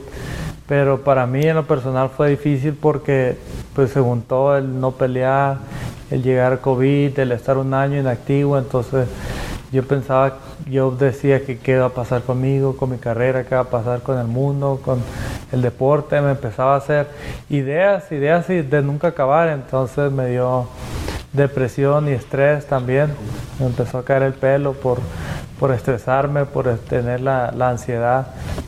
pero 0.68 1.02
para 1.02 1.26
mí 1.26 1.42
en 1.42 1.56
lo 1.56 1.66
personal 1.66 2.10
fue 2.10 2.30
difícil 2.30 2.74
porque 2.74 3.38
pues 3.76 3.92
se 3.92 4.00
juntó 4.00 4.56
el 4.56 4.80
no 4.80 4.92
pelear, 4.92 5.58
el 6.12 6.22
llegar 6.22 6.54
a 6.54 6.58
COVID, 6.58 7.18
el 7.18 7.32
estar 7.32 7.58
un 7.58 7.74
año 7.74 8.00
inactivo, 8.00 8.58
entonces 8.58 9.08
yo 9.72 9.84
pensaba, 9.84 10.38
yo 10.70 10.92
decía 10.92 11.44
que 11.44 11.58
qué 11.58 11.72
iba 11.72 11.86
a 11.86 11.90
pasar 11.90 12.22
conmigo, 12.22 12.78
con 12.78 12.92
mi 12.92 12.98
carrera, 12.98 13.44
qué 13.44 13.56
iba 13.56 13.62
a 13.62 13.70
pasar 13.72 14.02
con 14.02 14.20
el 14.20 14.28
mundo, 14.28 14.80
con 14.86 15.02
el 15.52 15.64
deporte, 15.64 16.22
me 16.22 16.30
empezaba 16.30 16.76
a 16.76 16.78
hacer 16.78 17.08
ideas, 17.50 18.12
ideas 18.12 18.48
de 18.48 18.82
nunca 18.84 19.08
acabar, 19.08 19.50
entonces 19.50 20.12
me 20.12 20.28
dio 20.28 20.68
depresión 21.34 22.08
y 22.08 22.12
estrés 22.12 22.68
también, 22.68 23.16
me 23.60 23.66
empezó 23.66 23.98
a 23.98 24.06
caer 24.06 24.22
el 24.22 24.34
pelo 24.34 24.74
por 24.74 25.00
por 25.64 25.72
estresarme, 25.72 26.44
por 26.44 26.68
tener 26.78 27.22
la, 27.22 27.54
la, 27.56 27.70
ansiedad, 27.70 28.28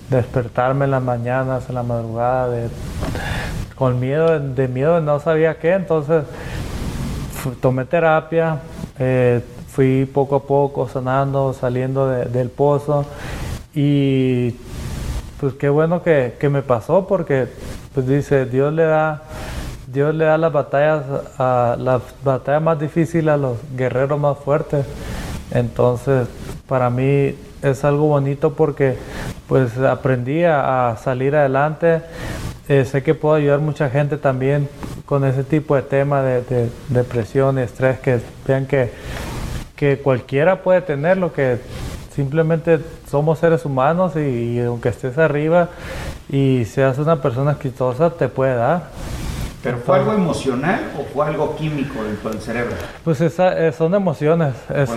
despertarme 0.10 0.86
en 0.86 0.92
las 0.92 1.04
mañanas, 1.04 1.68
en 1.68 1.75
la 1.75 1.84
madrugada, 1.84 2.48
de, 2.48 2.70
con 3.75 4.00
miedo, 4.00 4.40
de 4.40 4.70
miedo, 4.70 5.02
no 5.02 5.20
sabía 5.20 5.60
qué, 5.60 5.74
entonces 5.74 6.24
tomé 7.60 7.84
terapia, 7.84 8.60
eh, 8.98 9.42
fui 9.68 10.06
poco 10.06 10.38
a 10.38 10.44
poco 10.44 10.88
sanando, 10.88 11.52
saliendo 11.52 12.08
de, 12.08 12.28
del 12.28 12.50
pozo 12.50 13.06
y 13.74 14.52
pues 15.38 15.54
qué 15.56 15.68
bueno 15.68 16.02
que, 16.02 16.38
que, 16.40 16.48
me 16.48 16.62
pasó 16.62 17.06
porque 17.08 17.50
pues 17.94 18.08
dice, 18.08 18.46
Dios 18.46 18.72
le 18.72 18.86
da... 18.86 19.22
Dios 19.88 20.16
le 20.16 20.25
da 20.25 20.38
las 20.38 20.52
batallas, 20.52 21.04
a, 21.38 21.78
las 21.80 22.02
batallas 22.24 22.62
más 22.62 22.80
difíciles 22.80 23.28
a 23.28 23.38
los 23.38 23.58
guerreros 23.78 24.20
más 24.20 24.38
fuertes. 24.40 24.86
Entonces, 25.52 26.28
para 26.67 26.89
mí 26.89 27.36
es 27.62 27.84
algo 27.84 28.07
bonito 28.07 28.53
porque 28.53 28.98
pues 29.48 29.77
aprendí 29.77 30.43
a, 30.43 30.98
salir 31.01 31.36
adelante. 31.36 32.01
Eh, 32.67 32.84
sé 32.86 33.03
que 33.03 33.13
puedo 33.13 33.36
ayudar 33.36 33.60
mucha 33.60 33.89
gente 33.89 34.17
también 34.17 34.67
con 35.05 35.24
ese 35.24 35.43
tipo 35.43 35.75
de 35.75 35.84
tema 35.84 36.24
de, 36.24 36.41
de 36.41 36.69
depresión 36.89 37.60
y 37.60 37.62
estrés, 37.62 38.00
que 38.00 38.19
vean 38.48 38.65
que, 38.65 38.91
que 39.75 40.00
cualquiera 40.00 40.63
puede 40.63 40.81
tenerlo, 40.81 41.31
que 41.31 41.60
simplemente 42.15 42.79
somos 43.10 43.39
seres 43.39 43.65
humanos 43.65 44.15
y, 44.15 44.60
aunque 44.62 44.89
estés 44.89 45.17
arriba 45.17 45.69
y 46.29 46.65
seas 46.65 46.98
una 46.98 47.22
persona 47.22 47.51
exitosa, 47.51 48.10
te 48.10 48.29
puede 48.29 48.55
dar. 48.55 48.89
¿Pero 49.65 49.79
fue 49.79 49.98
algo 49.98 50.13
emocional 50.13 50.91
o 50.95 51.12
fue 51.12 51.25
algo 51.25 51.55
químico 51.55 52.03
dentro 52.03 52.29
del 52.29 52.39
cerebro? 52.39 52.75
Pues 53.03 53.19
esa, 53.19 53.65
eh, 53.65 53.72
son 53.72 53.95
emociones, 53.95 54.53
es, 54.69 54.91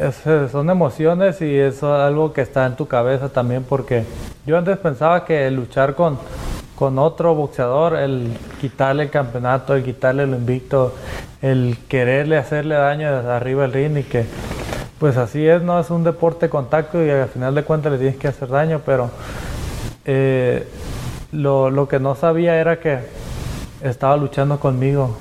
es, 0.00 0.26
es, 0.26 0.50
son 0.50 0.70
emociones 0.70 1.42
y 1.42 1.54
es 1.54 1.82
algo 1.82 2.32
que 2.32 2.40
está 2.40 2.64
en 2.64 2.74
tu 2.74 2.88
cabeza 2.88 3.28
también 3.28 3.64
porque 3.68 4.04
yo 4.46 4.56
antes 4.56 4.78
pensaba 4.78 5.26
que 5.26 5.50
luchar 5.50 5.94
con, 5.94 6.18
con 6.74 6.98
otro 6.98 7.34
boxeador, 7.34 7.96
el 7.96 8.34
quitarle 8.62 9.02
el 9.02 9.10
campeonato, 9.10 9.74
el 9.74 9.84
quitarle 9.84 10.26
lo 10.26 10.36
invicto, 10.36 10.94
el 11.42 11.76
quererle 11.86 12.38
hacerle 12.38 12.76
daño 12.76 13.14
desde 13.14 13.30
arriba 13.30 13.64
del 13.64 13.74
ring 13.74 13.98
y 13.98 14.04
que 14.04 14.24
pues 14.98 15.18
así 15.18 15.46
es, 15.46 15.60
no 15.60 15.78
es 15.78 15.90
un 15.90 16.02
deporte 16.02 16.46
de 16.46 16.50
contacto 16.50 17.04
y 17.04 17.10
al 17.10 17.28
final 17.28 17.54
de 17.54 17.62
cuentas 17.62 17.92
le 17.92 17.98
tienes 17.98 18.16
que 18.16 18.28
hacer 18.28 18.48
daño, 18.48 18.80
pero 18.86 19.10
eh, 20.06 20.66
lo, 21.30 21.68
lo 21.68 21.86
que 21.88 22.00
no 22.00 22.14
sabía 22.14 22.56
era 22.58 22.80
que 22.80 23.00
estaba 23.90 24.16
luchando 24.16 24.58
conmigo, 24.58 25.16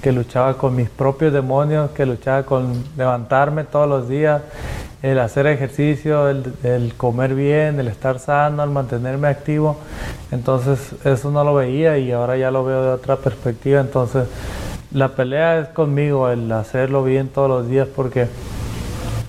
que 0.00 0.12
luchaba 0.12 0.56
con 0.56 0.76
mis 0.76 0.88
propios 0.88 1.32
demonios, 1.32 1.90
que 1.90 2.06
luchaba 2.06 2.44
con 2.44 2.84
levantarme 2.96 3.64
todos 3.64 3.88
los 3.88 4.08
días, 4.08 4.42
el 5.02 5.18
hacer 5.18 5.46
ejercicio, 5.48 6.28
el, 6.28 6.94
comer 6.96 7.34
bien, 7.34 7.78
el 7.80 7.88
estar 7.88 8.18
sano, 8.20 8.62
el 8.62 8.70
mantenerme 8.70 9.28
activo. 9.28 9.76
Entonces 10.30 10.92
eso 11.04 11.30
no 11.30 11.42
lo 11.44 11.54
veía 11.54 11.98
y 11.98 12.12
ahora 12.12 12.36
ya 12.36 12.50
lo 12.50 12.64
veo 12.64 12.82
de 12.82 12.88
otra 12.90 13.16
perspectiva. 13.16 13.80
Entonces 13.80 14.28
la 14.92 15.08
pelea 15.08 15.58
es 15.58 15.68
conmigo, 15.68 16.30
el 16.30 16.50
hacerlo 16.52 17.02
bien 17.02 17.28
todos 17.28 17.48
los 17.48 17.68
días 17.68 17.88
porque 17.94 18.28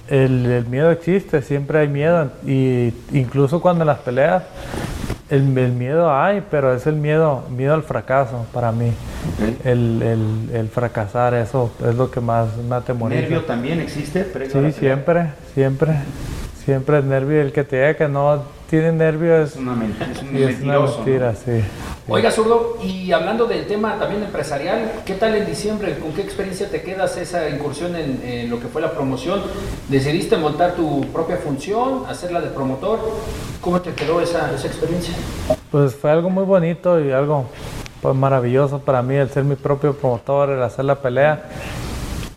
el, 0.07 0.45
el 0.45 0.65
miedo 0.67 0.91
existe, 0.91 1.41
siempre 1.41 1.79
hay 1.79 1.87
miedo 1.87 2.29
y 2.45 2.93
incluso 3.11 3.59
cuando 3.59 3.83
las 3.83 3.97
peleas 3.97 4.43
el, 5.29 5.57
el, 5.57 5.71
miedo 5.71 6.13
hay, 6.13 6.43
pero 6.51 6.73
es 6.73 6.85
el 6.87 6.95
miedo, 6.95 7.43
miedo 7.49 7.73
al 7.73 7.83
fracaso 7.83 8.45
para 8.53 8.71
mí. 8.71 8.91
Okay. 9.33 9.57
El, 9.63 10.01
el, 10.01 10.55
el, 10.55 10.69
fracasar, 10.69 11.33
eso 11.33 11.71
es 11.87 11.95
lo 11.95 12.11
que 12.11 12.21
más 12.21 12.55
me 12.57 12.75
atemoriza. 12.75 13.21
¿Nervio 13.21 13.43
también 13.43 13.79
existe? 13.79 14.25
Sí, 14.51 14.71
siempre, 14.71 15.31
siempre. 15.53 15.95
Siempre 16.65 16.97
el 16.97 17.07
nervio, 17.07 17.41
el 17.41 17.51
que 17.51 17.63
te 17.63 17.75
diga 17.75 17.93
que 17.93 18.07
no 18.07 18.41
tiene 18.69 18.91
nervio 18.91 19.37
es, 19.37 19.51
es 19.51 19.57
una, 19.57 19.73
mentira, 19.73 20.11
es 20.11 20.21
un 20.21 20.35
es 20.37 20.61
una 20.61 20.79
mentira, 20.79 21.31
¿no? 21.31 21.37
sí. 21.37 21.63
Oiga, 22.07 22.29
Zurdo, 22.29 22.77
y 22.83 23.11
hablando 23.11 23.47
del 23.47 23.65
tema 23.65 23.97
también 23.97 24.21
empresarial, 24.21 24.91
¿qué 25.05 25.15
tal 25.15 25.35
en 25.35 25.47
diciembre? 25.47 25.97
¿Con 25.97 26.13
qué 26.13 26.21
experiencia 26.21 26.69
te 26.69 26.83
quedas 26.83 27.17
esa 27.17 27.49
incursión 27.49 27.95
en, 27.95 28.21
en 28.23 28.49
lo 28.49 28.59
que 28.59 28.67
fue 28.67 28.81
la 28.81 28.91
promoción? 28.91 29.41
¿Decidiste 29.89 30.37
montar 30.37 30.75
tu 30.75 31.01
propia 31.11 31.37
función, 31.37 32.03
hacerla 32.07 32.41
de 32.41 32.49
promotor? 32.49 32.99
¿Cómo 33.59 33.81
te 33.81 33.93
quedó 33.93 34.21
esa, 34.21 34.53
esa 34.53 34.67
experiencia? 34.67 35.15
Pues 35.71 35.95
fue 35.95 36.11
algo 36.11 36.29
muy 36.29 36.43
bonito 36.43 37.03
y 37.03 37.11
algo 37.11 37.45
pues, 38.03 38.15
maravilloso 38.15 38.77
para 38.77 39.01
mí 39.01 39.15
el 39.15 39.29
ser 39.31 39.43
mi 39.43 39.55
propio 39.55 39.95
promotor, 39.95 40.51
el 40.51 40.61
hacer 40.61 40.85
la 40.85 40.95
pelea 41.01 41.49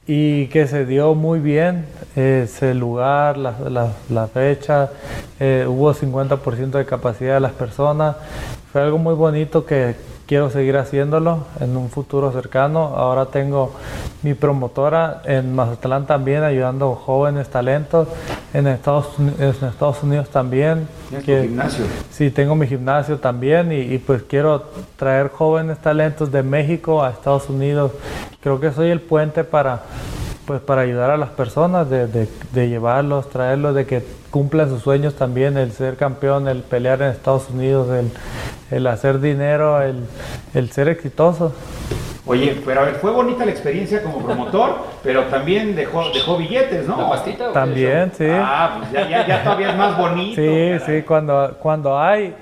y 0.09 0.47
que 0.47 0.67
se 0.67 0.87
dio 0.87 1.15
muy 1.15 1.38
bien 1.38 1.85
ese 2.17 2.73
lugar, 2.73 3.37
la, 3.37 3.55
la, 3.69 3.93
la 4.09 4.27
fecha, 4.27 4.91
eh, 5.38 5.67
hubo 5.69 5.93
50% 5.93 6.71
de 6.71 6.87
capacidad 6.87 7.35
de 7.35 7.41
las 7.41 7.53
personas, 7.53 8.17
fue 8.73 8.81
algo 8.81 8.97
muy 8.97 9.15
bonito 9.15 9.67
que 9.67 9.97
quiero 10.27 10.50
seguir 10.50 10.77
haciéndolo 10.77 11.45
en 11.59 11.77
un 11.77 11.88
futuro 11.88 12.31
cercano. 12.33 12.95
Ahora 12.97 13.27
tengo 13.27 13.73
mi 14.23 14.35
promotora 14.35 15.23
en 15.25 15.55
Mazatlán 15.55 16.07
también 16.07 16.43
ayudando 16.43 16.95
jóvenes 16.95 17.49
talentos, 17.49 18.09
en 18.55 18.67
Estados, 18.67 19.09
en 19.19 19.49
Estados 19.49 20.02
Unidos 20.02 20.28
también. 20.31 20.88
¿Tienes 21.09 21.26
que, 21.26 21.37
tu 21.37 21.43
gimnasio? 21.43 21.85
Sí, 22.11 22.31
tengo 22.31 22.55
mi 22.55 22.67
gimnasio 22.67 23.19
también 23.19 23.73
y, 23.73 23.81
y, 23.81 23.99
pues 23.99 24.23
quiero 24.23 24.64
traer 24.97 25.28
jóvenes 25.28 25.78
talentos 25.78 26.31
de 26.33 26.43
México 26.43 27.02
a 27.02 27.11
Estados 27.11 27.49
Unidos. 27.49 27.93
Creo 28.40 28.61
que 28.61 28.73
soy 28.73 28.90
el 28.90 29.00
puente 29.00 29.45
para 29.45 29.83
pues 30.49 30.62
para 30.62 30.81
ayudar 30.81 31.11
a 31.11 31.19
las 31.19 31.28
personas, 31.28 31.90
de, 31.90 32.07
de, 32.07 32.26
de, 32.52 32.69
llevarlos, 32.71 33.28
traerlos, 33.28 33.75
de 33.75 33.85
que 33.85 34.02
cumplan 34.38 34.68
sus 34.68 34.83
sueños 34.83 35.14
también, 35.14 35.59
el 35.59 35.73
ser 35.73 35.97
campeón, 35.97 36.47
el 36.47 36.62
pelear 36.62 37.02
en 37.02 37.09
Estados 37.09 37.50
Unidos, 37.50 37.88
el, 37.90 38.09
el 38.71 38.87
hacer 38.87 39.18
dinero, 39.21 39.83
el, 39.83 40.04
el, 40.54 40.71
ser 40.71 40.87
exitoso. 40.87 41.52
Oye, 42.25 42.62
pero 42.64 42.83
a 42.83 42.85
ver, 42.85 42.95
fue 42.95 43.11
bonita 43.11 43.45
la 43.45 43.50
experiencia 43.50 44.00
como 44.00 44.25
promotor, 44.25 44.76
pero 45.02 45.25
también 45.25 45.75
dejó, 45.75 46.09
dejó 46.14 46.37
billetes, 46.37 46.87
¿no? 46.87 46.99
¿La 46.99 47.09
pastita? 47.09 47.52
También, 47.52 48.12
sí. 48.16 48.28
Ah, 48.30 48.76
pues 48.78 48.92
ya, 48.92 49.09
ya, 49.09 49.26
ya 49.26 49.42
todavía 49.42 49.71
es 49.71 49.76
más 49.76 49.99
bonito. 49.99 50.40
Sí, 50.40 50.78
caray. 50.78 51.00
sí, 51.00 51.02
cuando, 51.04 51.57
cuando 51.61 51.99
hay, 51.99 52.33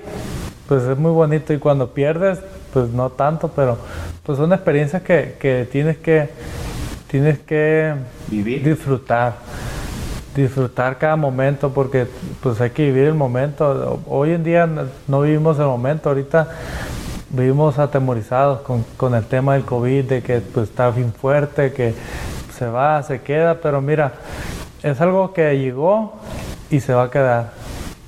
pues 0.67 0.83
es 0.83 0.99
muy 0.99 1.11
bonito 1.11 1.51
y 1.51 1.57
cuando 1.57 1.87
pierdes, 1.95 2.37
pues 2.73 2.89
no 2.89 3.09
tanto, 3.09 3.47
pero 3.55 3.75
pues 4.21 4.37
son 4.37 4.53
experiencias 4.53 5.01
que, 5.01 5.35
que 5.39 5.67
tienes 5.71 5.97
que 5.97 6.29
tienes 7.07 7.39
que 7.39 7.95
Vivir. 8.27 8.63
disfrutar. 8.63 9.33
Disfrutar 10.41 10.97
cada 10.97 11.15
momento 11.15 11.71
porque 11.73 12.07
pues 12.41 12.61
hay 12.61 12.69
que 12.69 12.85
vivir 12.85 13.05
el 13.05 13.13
momento. 13.13 13.99
Hoy 14.07 14.31
en 14.31 14.43
día 14.43 14.69
no 15.07 15.21
vivimos 15.21 15.57
el 15.59 15.65
momento, 15.65 16.09
ahorita 16.09 16.47
vivimos 17.29 17.79
atemorizados 17.79 18.61
con, 18.61 18.85
con 18.95 19.15
el 19.15 19.25
tema 19.25 19.55
del 19.55 19.65
COVID, 19.65 20.05
de 20.05 20.21
que 20.21 20.39
pues 20.39 20.69
está 20.69 20.91
bien 20.91 21.11
fuerte, 21.11 21.73
que 21.73 21.93
se 22.55 22.67
va, 22.67 23.01
se 23.03 23.21
queda, 23.21 23.55
pero 23.55 23.81
mira, 23.81 24.13
es 24.83 25.01
algo 25.01 25.33
que 25.33 25.57
llegó 25.57 26.13
y 26.69 26.79
se 26.79 26.93
va 26.93 27.03
a 27.03 27.11
quedar. 27.11 27.51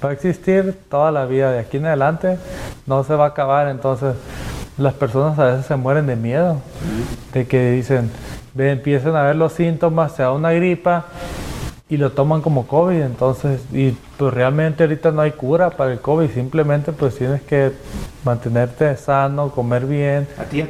Va 0.03 0.09
a 0.09 0.13
existir 0.13 0.79
toda 0.89 1.11
la 1.11 1.25
vida 1.25 1.51
de 1.51 1.59
aquí 1.59 1.77
en 1.77 1.87
adelante, 1.87 2.37
no 2.85 3.03
se 3.03 3.15
va 3.15 3.25
a 3.25 3.27
acabar, 3.29 3.67
entonces 3.67 4.15
las 4.77 4.93
personas 4.93 5.37
a 5.39 5.45
veces 5.45 5.65
se 5.65 5.75
mueren 5.75 6.07
de 6.07 6.15
miedo, 6.15 6.57
de 7.33 7.47
que 7.47 7.71
dicen, 7.71 8.09
empiezan 8.57 9.15
a 9.15 9.23
ver 9.23 9.35
los 9.35 9.53
síntomas, 9.53 10.13
se 10.13 10.23
da 10.23 10.31
una 10.31 10.51
gripa 10.53 11.05
y 11.89 11.97
lo 11.97 12.11
toman 12.11 12.41
como 12.41 12.67
COVID, 12.67 13.01
entonces, 13.01 13.61
y 13.73 13.97
pues 14.17 14.31
realmente 14.33 14.83
ahorita 14.83 15.11
no 15.11 15.21
hay 15.21 15.31
cura 15.31 15.71
para 15.71 15.91
el 15.91 15.99
COVID, 15.99 16.29
simplemente 16.29 16.91
pues 16.91 17.15
tienes 17.17 17.41
que 17.41 17.71
mantenerte 18.23 18.95
sano, 18.95 19.49
comer 19.51 19.85
bien, 19.87 20.27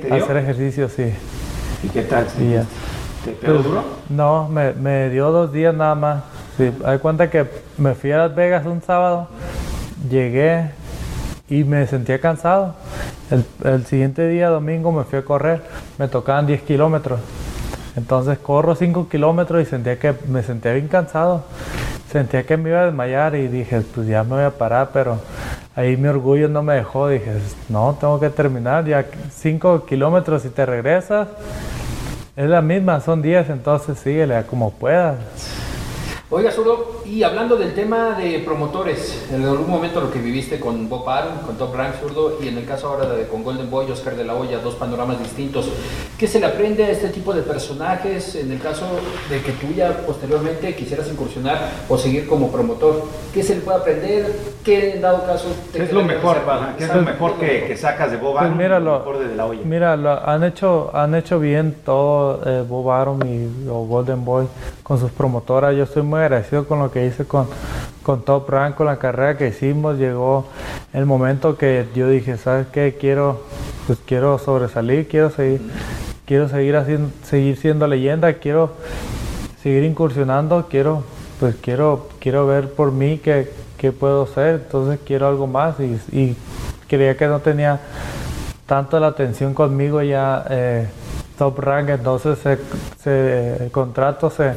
hacer 0.10 0.38
ejercicio, 0.38 0.88
sí. 0.88 1.14
¿Y 1.84 1.90
qué 1.90 2.04
tal? 2.04 2.28
¿Te 3.24 3.34
pegó 3.34 3.56
Pues, 3.56 3.66
duro? 3.66 3.84
No, 4.08 4.48
me, 4.48 4.74
me 4.74 5.10
dio 5.10 5.30
dos 5.32 5.52
días 5.52 5.76
nada 5.76 5.96
más. 5.96 6.24
Sí, 6.58 6.72
hay 6.86 7.00
cuenta 7.00 7.30
que 7.30 7.46
me 7.78 7.96
fui 7.96 8.12
a 8.12 8.18
Las 8.18 8.36
Vegas 8.36 8.66
un 8.66 8.82
sábado, 8.82 9.28
llegué 10.10 10.72
y 11.50 11.66
me 11.66 11.86
sentía 11.88 12.20
cansado. 12.22 12.76
El, 13.30 13.46
el 13.64 13.86
siguiente 13.86 14.28
día, 14.28 14.50
domingo, 14.50 14.92
me 14.94 15.04
fui 15.04 15.20
a 15.20 15.26
correr, 15.26 15.62
me 15.98 16.08
tocaban 16.08 16.48
10 16.48 16.62
kilómetros. 16.62 17.20
Entonces 17.96 18.38
corro 18.38 18.76
5 18.76 19.10
kilómetros 19.10 19.62
y 19.62 19.66
sentía 19.66 20.00
que 20.00 20.14
me 20.28 20.44
sentía 20.44 20.74
bien 20.74 20.88
cansado. 20.88 21.44
Sentía 22.12 22.44
que 22.44 22.58
me 22.58 22.70
iba 22.70 22.82
a 22.82 22.86
desmayar 22.86 23.36
y 23.36 23.48
dije, 23.48 23.82
pues 23.94 24.08
ya 24.08 24.24
me 24.24 24.32
voy 24.32 24.44
a 24.44 24.52
parar, 24.52 24.90
pero 24.92 25.20
ahí 25.76 25.96
mi 25.96 26.08
orgullo 26.08 26.50
no 26.50 26.64
me 26.64 26.76
dejó. 26.76 27.08
Dije, 27.08 27.34
no, 27.70 27.96
tengo 28.00 28.20
que 28.20 28.30
terminar. 28.30 28.86
Ya 28.86 29.06
5 29.32 29.86
kilómetros 29.86 30.44
y 30.46 30.50
te 30.50 30.66
regresas. 30.66 31.28
Es 32.36 32.50
la 32.50 32.62
misma, 32.62 33.02
son 33.02 33.22
10, 33.22 33.50
entonces 33.50 34.00
síguele 34.00 34.44
como 34.44 34.72
puedas. 34.72 35.18
Oiga, 36.32 36.52
Zurdo, 36.52 37.02
y 37.08 37.24
hablando 37.24 37.56
del 37.56 37.74
tema 37.74 38.12
de 38.12 38.38
promotores, 38.38 39.18
en 39.34 39.44
algún 39.46 39.68
momento 39.68 40.00
lo 40.00 40.12
que 40.12 40.20
viviste 40.20 40.60
con 40.60 40.88
Bob 40.88 41.10
Arum, 41.10 41.40
con 41.40 41.58
Top 41.58 41.74
Rank 41.74 41.96
Zurdo, 42.00 42.38
y 42.40 42.50
en 42.50 42.60
el 42.60 42.66
caso 42.66 42.88
ahora 42.88 43.10
de 43.10 43.28
con 43.28 43.44
Golden 43.44 43.68
Boy, 43.72 43.90
Oscar 43.90 44.16
de 44.16 44.24
la 44.24 44.36
Hoya, 44.36 44.60
dos 44.60 44.76
panoramas 44.76 45.18
distintos, 45.18 45.70
¿qué 46.20 46.28
se 46.28 46.40
le 46.40 46.46
aprende 46.46 46.84
a 46.84 46.92
este 46.92 47.10
tipo 47.10 47.34
de 47.34 47.42
personajes 47.42 48.36
en 48.36 48.52
el 48.52 48.60
caso 48.60 48.86
de 49.28 49.42
que 49.42 49.54
tú 49.54 49.74
ya 49.76 50.06
posteriormente 50.06 50.76
quisieras 50.76 51.08
incursionar 51.08 51.68
o 51.90 51.98
seguir 51.98 52.28
como 52.28 52.52
promotor? 52.52 53.06
¿Qué 53.34 53.42
se 53.42 53.56
le 53.56 53.62
puede 53.62 53.80
aprender? 53.80 54.32
¿Qué 54.70 54.94
en 54.94 55.02
dado 55.02 55.26
caso 55.26 55.48
te 55.72 55.80
¿Qué 55.80 55.84
es 55.86 55.92
lo 55.94 56.04
mejor? 56.04 56.38
¿Qué 56.78 56.84
es 56.84 56.94
lo 56.94 57.02
mejor 57.02 57.34
que, 57.40 57.64
que 57.66 57.76
sacas 57.76 58.12
de 58.12 58.18
Bob 58.18 58.34
Pues 58.34 58.44
Arum 58.46 58.58
míralo, 58.60 58.92
lo 58.92 59.00
mejor 59.00 59.18
de 59.18 59.36
La 59.36 59.46
Hoya? 59.48 59.62
mira, 59.66 59.96
lo- 59.98 60.30
han 60.30 60.44
hecho, 60.44 60.92
han 60.94 61.16
hecho 61.16 61.40
bien 61.40 61.76
todo 61.84 62.40
eh, 62.46 62.64
Bob 62.70 62.92
Arum 62.92 63.20
y 63.26 63.68
o 63.68 63.86
Golden 63.88 64.24
Boy 64.24 64.46
con 64.84 65.00
sus 65.00 65.10
promotoras. 65.10 65.76
Yo 65.76 65.86
estoy 65.86 66.04
muy 66.04 66.20
agradecido 66.20 66.68
con 66.68 66.78
lo 66.78 66.92
que 66.92 67.04
hice 67.08 67.26
con, 67.26 67.48
con 68.04 68.22
Top 68.22 68.48
Rank, 68.48 68.76
con 68.76 68.86
la 68.86 68.98
carrera 69.00 69.38
que 69.40 69.48
hicimos. 69.48 69.98
Llegó 69.98 70.46
el 70.94 71.08
momento 71.08 71.58
que 71.58 71.88
yo 71.96 72.08
dije, 72.08 72.38
¿sabes 72.38 72.68
qué? 72.72 72.96
Quiero, 73.00 73.42
pues 73.88 73.98
quiero 74.06 74.38
sobresalir, 74.38 75.08
quiero 75.08 75.32
seguir, 75.32 75.62
quiero 76.28 76.48
seguir 76.48 76.76
haciendo, 76.76 77.10
seguir 77.24 77.58
siendo 77.58 77.88
leyenda, 77.88 78.34
quiero 78.34 78.74
seguir 79.64 79.84
incursionando, 79.84 80.68
quiero, 80.70 81.04
pues 81.40 81.56
quiero, 81.60 82.08
quiero 82.20 82.46
ver 82.46 82.72
por 82.72 82.92
mí 82.92 83.18
qué, 83.24 83.50
qué 83.80 83.92
puedo 83.92 84.24
hacer, 84.24 84.62
entonces 84.66 85.00
quiero 85.06 85.28
algo 85.28 85.48
más 85.48 85.80
y, 85.80 86.00
y 86.12 86.36
creía 86.88 87.16
que 87.18 87.28
no 87.28 87.40
tenía 87.40 87.80
tanto 88.66 89.00
la 89.00 89.08
atención 89.08 89.54
conmigo 89.54 90.02
ya 90.02 90.46
eh, 90.50 90.88
Top 91.38 91.58
Rank, 91.58 91.90
entonces 91.90 92.38
el 93.06 93.72
contrato 93.72 94.30
se, 94.30 94.54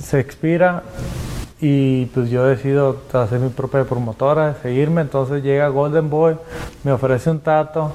se 0.00 0.20
expira 0.20 0.82
y 1.60 2.06
pues 2.06 2.28
yo 2.28 2.44
decido 2.44 2.98
hacer 3.12 3.40
mi 3.40 3.48
propia 3.48 3.84
promotora, 3.84 4.56
seguirme, 4.62 5.00
entonces 5.00 5.42
llega 5.42 5.68
Golden 5.68 6.10
Boy, 6.10 6.36
me 6.84 6.92
ofrece 6.92 7.30
un 7.30 7.40
tato 7.40 7.92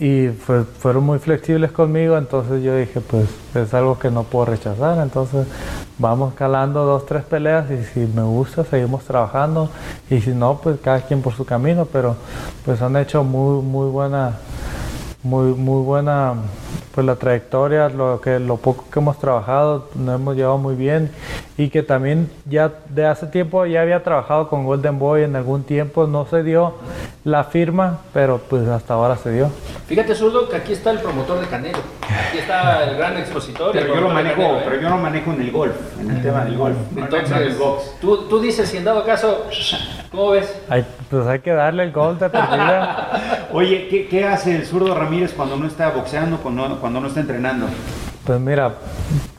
y 0.00 0.28
fue- 0.28 0.62
fueron 0.64 1.04
muy 1.04 1.18
flexibles 1.18 1.72
conmigo, 1.72 2.16
entonces 2.16 2.62
yo 2.62 2.76
dije 2.76 3.00
pues 3.00 3.26
es 3.54 3.74
algo 3.74 3.98
que 3.98 4.10
no 4.10 4.22
puedo 4.22 4.44
rechazar, 4.46 4.98
entonces 4.98 5.46
vamos 5.98 6.34
calando 6.34 6.84
dos, 6.84 7.04
tres 7.06 7.24
peleas 7.24 7.68
y 7.70 7.82
si 7.84 8.00
me 8.14 8.22
gusta 8.22 8.64
seguimos 8.64 9.02
trabajando. 9.04 9.68
Y 10.08 10.20
si 10.20 10.30
no 10.30 10.60
pues 10.62 10.78
cada 10.80 11.00
quien 11.00 11.20
por 11.20 11.34
su 11.34 11.44
camino, 11.44 11.84
pero 11.86 12.14
pues 12.64 12.80
han 12.80 12.96
hecho 12.96 13.24
muy, 13.24 13.62
muy 13.62 13.90
buena 13.90 14.34
muy 15.24 15.52
muy 15.52 15.82
buena 15.84 16.34
pues 16.94 17.04
la 17.04 17.16
trayectoria 17.16 17.88
lo 17.88 18.20
que 18.20 18.38
lo 18.38 18.56
poco 18.56 18.84
que 18.90 19.00
hemos 19.00 19.18
trabajado 19.18 19.88
nos 19.96 20.14
hemos 20.14 20.36
llevado 20.36 20.58
muy 20.58 20.76
bien 20.76 21.10
y 21.58 21.68
que 21.70 21.82
también 21.82 22.30
ya 22.46 22.70
de 22.88 23.04
hace 23.06 23.26
tiempo 23.26 23.66
ya 23.66 23.82
había 23.82 24.02
trabajado 24.04 24.48
con 24.48 24.64
Golden 24.64 24.98
Boy 24.98 25.24
en 25.24 25.34
algún 25.36 25.64
tiempo 25.64 26.06
no 26.06 26.24
se 26.24 26.42
dio 26.44 26.74
la 27.24 27.42
firma 27.44 27.98
pero 28.14 28.38
pues 28.38 28.66
hasta 28.68 28.94
ahora 28.94 29.16
se 29.16 29.32
dio 29.32 29.50
Fíjate, 29.88 30.14
Zurdo, 30.14 30.48
que 30.50 30.56
aquí 30.56 30.74
está 30.74 30.90
el 30.90 30.98
promotor 30.98 31.40
de 31.40 31.46
Canelo. 31.46 31.78
Aquí 32.28 32.36
está 32.36 32.84
el 32.84 32.98
gran 32.98 33.16
expositor. 33.16 33.72
Pero 33.72 33.94
yo 33.94 34.00
lo 34.02 34.10
manejo, 34.10 34.36
Canelo, 34.36 34.58
¿eh? 34.58 34.62
pero 34.66 34.80
yo 34.82 34.88
no 34.90 34.98
manejo 34.98 35.32
en 35.32 35.40
el 35.40 35.50
golf, 35.50 35.74
en 35.98 36.10
el 36.10 36.20
tema 36.22 36.44
del 36.44 36.58
golf. 36.58 36.76
no 36.92 36.98
en 36.98 36.98
el 36.98 37.04
Entonces, 37.04 37.58
box. 37.58 37.92
tú, 37.98 38.28
tú 38.28 38.38
dices, 38.38 38.68
si 38.68 38.76
en 38.76 38.84
dado 38.84 39.02
caso, 39.06 39.46
¿cómo 40.10 40.28
ves? 40.32 40.60
Hay- 40.68 40.84
pues 41.08 41.26
hay 41.26 41.38
que 41.38 41.52
darle 41.52 41.84
el 41.84 41.92
gol 41.92 42.18
de 42.18 42.28
partida 42.28 43.48
Oye, 43.54 43.88
¿qué, 43.88 44.08
qué 44.08 44.26
hace 44.26 44.54
el 44.56 44.66
zurdo 44.66 44.94
Ramírez 44.94 45.32
cuando 45.32 45.56
no 45.56 45.66
está 45.66 45.88
boxeando, 45.88 46.36
cuando, 46.36 46.78
cuando 46.80 47.00
no 47.00 47.08
está 47.08 47.20
entrenando? 47.20 47.66
pues 48.26 48.38
mira 48.38 48.74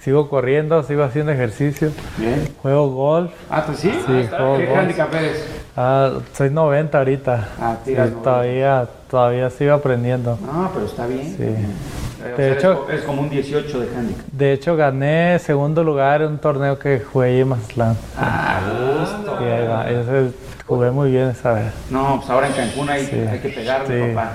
sigo 0.10 0.28
corriendo 0.28 0.82
sigo 0.82 1.04
haciendo 1.04 1.32
ejercicio 1.32 1.91
Bien. 2.17 2.48
juego 2.63 2.89
golf 2.89 3.32
Ah, 3.48 3.62
pues 3.63 3.78
sí. 3.78 3.91
Sí, 4.08 4.28
juego 4.28 4.58
¿Qué 4.58 4.65
golf. 4.65 4.80
handicap 4.80 5.13
eres? 5.13 5.45
Ah, 5.78 6.13
soy 6.34 6.50
90 6.50 6.98
ahorita. 6.98 7.48
Ah, 7.62 7.78
Sí, 7.86 7.93
90. 7.93 8.24
todavía, 8.24 8.88
todavía 9.10 9.50
sigo 9.52 9.74
aprendiendo. 9.74 10.38
No, 10.43 10.72
pero 10.74 10.88
está 10.88 11.06
bien. 11.06 11.36
Sí. 11.38 11.43
O 12.24 12.28
De 12.28 12.36
sea, 12.36 12.54
hecho- 12.54 12.88
es, 12.91 13.02
como 13.04 13.22
un 13.22 13.30
18 13.30 13.80
de 13.82 13.95
handicap. 13.95 14.26
De 14.32 14.52
hecho, 14.54 14.76
gané 14.76 15.38
segundo 15.39 15.84
lugar 15.84 16.24
en 16.24 16.30
un 16.30 16.38
torneo 16.39 16.78
que 16.80 17.00
jugué 17.02 17.39
en 17.39 17.50
Mazatlán. 17.50 17.95
Ah, 18.17 18.60
gusto. 19.00 19.38
Sí. 19.38 19.45
Ese- 19.93 20.32
jugué 20.65 20.89
muy 20.91 21.12
bien 21.12 21.30
esa 21.30 21.54
vez. 21.54 21.72
No, 21.91 22.15
pues 22.17 22.30
ahora 22.32 22.48
en 22.48 22.54
Cancún 22.54 22.89
hay, 22.89 23.02
hay 23.32 23.39
que 23.39 23.50
pegarle, 23.50 24.10
Sí. 24.10 24.15
papá. 24.15 24.32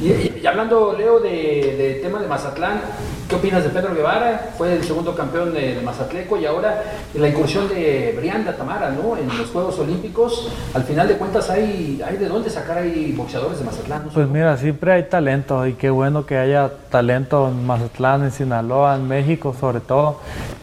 Y, 0.00 0.08
y- 0.40 0.46
hablando, 0.46 0.94
Leo, 0.96 1.20
de, 1.20 1.30
de 1.30 2.00
tema 2.02 2.20
de 2.20 2.26
Mazatlán, 2.26 2.80
¿qué 3.28 3.36
opinas 3.36 3.62
de 3.62 3.70
Pedro 3.70 3.94
Guevara? 3.94 4.50
Fue 4.58 4.74
el 4.74 4.82
segundo 4.82 5.14
campeón 5.14 5.54
de, 5.54 5.80
Mazatleco 5.84 6.36
y 6.36 6.46
ahora 6.46 6.82
la 7.14 7.28
incursión 7.28 7.68
de 7.68 8.12
Brianda 8.16 8.56
Tamara, 8.56 8.90
¿no? 8.90 9.16
En 9.16 9.28
los 9.38 9.50
Juegos 9.50 9.78
Olímpicos. 9.78 10.48
Al 10.74 10.82
final 10.82 11.06
de 11.06 11.14
cuentas, 11.14 11.48
hay, 11.48 12.02
hay 12.04 12.16
de 12.16 12.28
dónde 12.28 12.50
sacar 12.50 12.78
ahí 12.78 13.14
boxeadores 13.16 13.58
de 13.58 13.64
Mazatlán, 13.64 14.06
¿no? 14.06 14.10
Pues 14.10 14.28
mira, 14.28 14.56
siempre 14.56 14.92
hay 14.92 15.04
talento 15.04 15.64
y 15.66 15.74
qué 15.74 15.90
bueno 15.90 16.26
que 16.26 16.38
haya 16.38 16.70
talento 16.90 17.48
en 17.48 17.64
Mazatlán, 17.64 18.24
en 18.24 18.32
Sinaloa, 18.32 18.96
en 18.96 19.06
México 19.06 19.54
sobre 19.58 19.80
todo, 19.80 20.18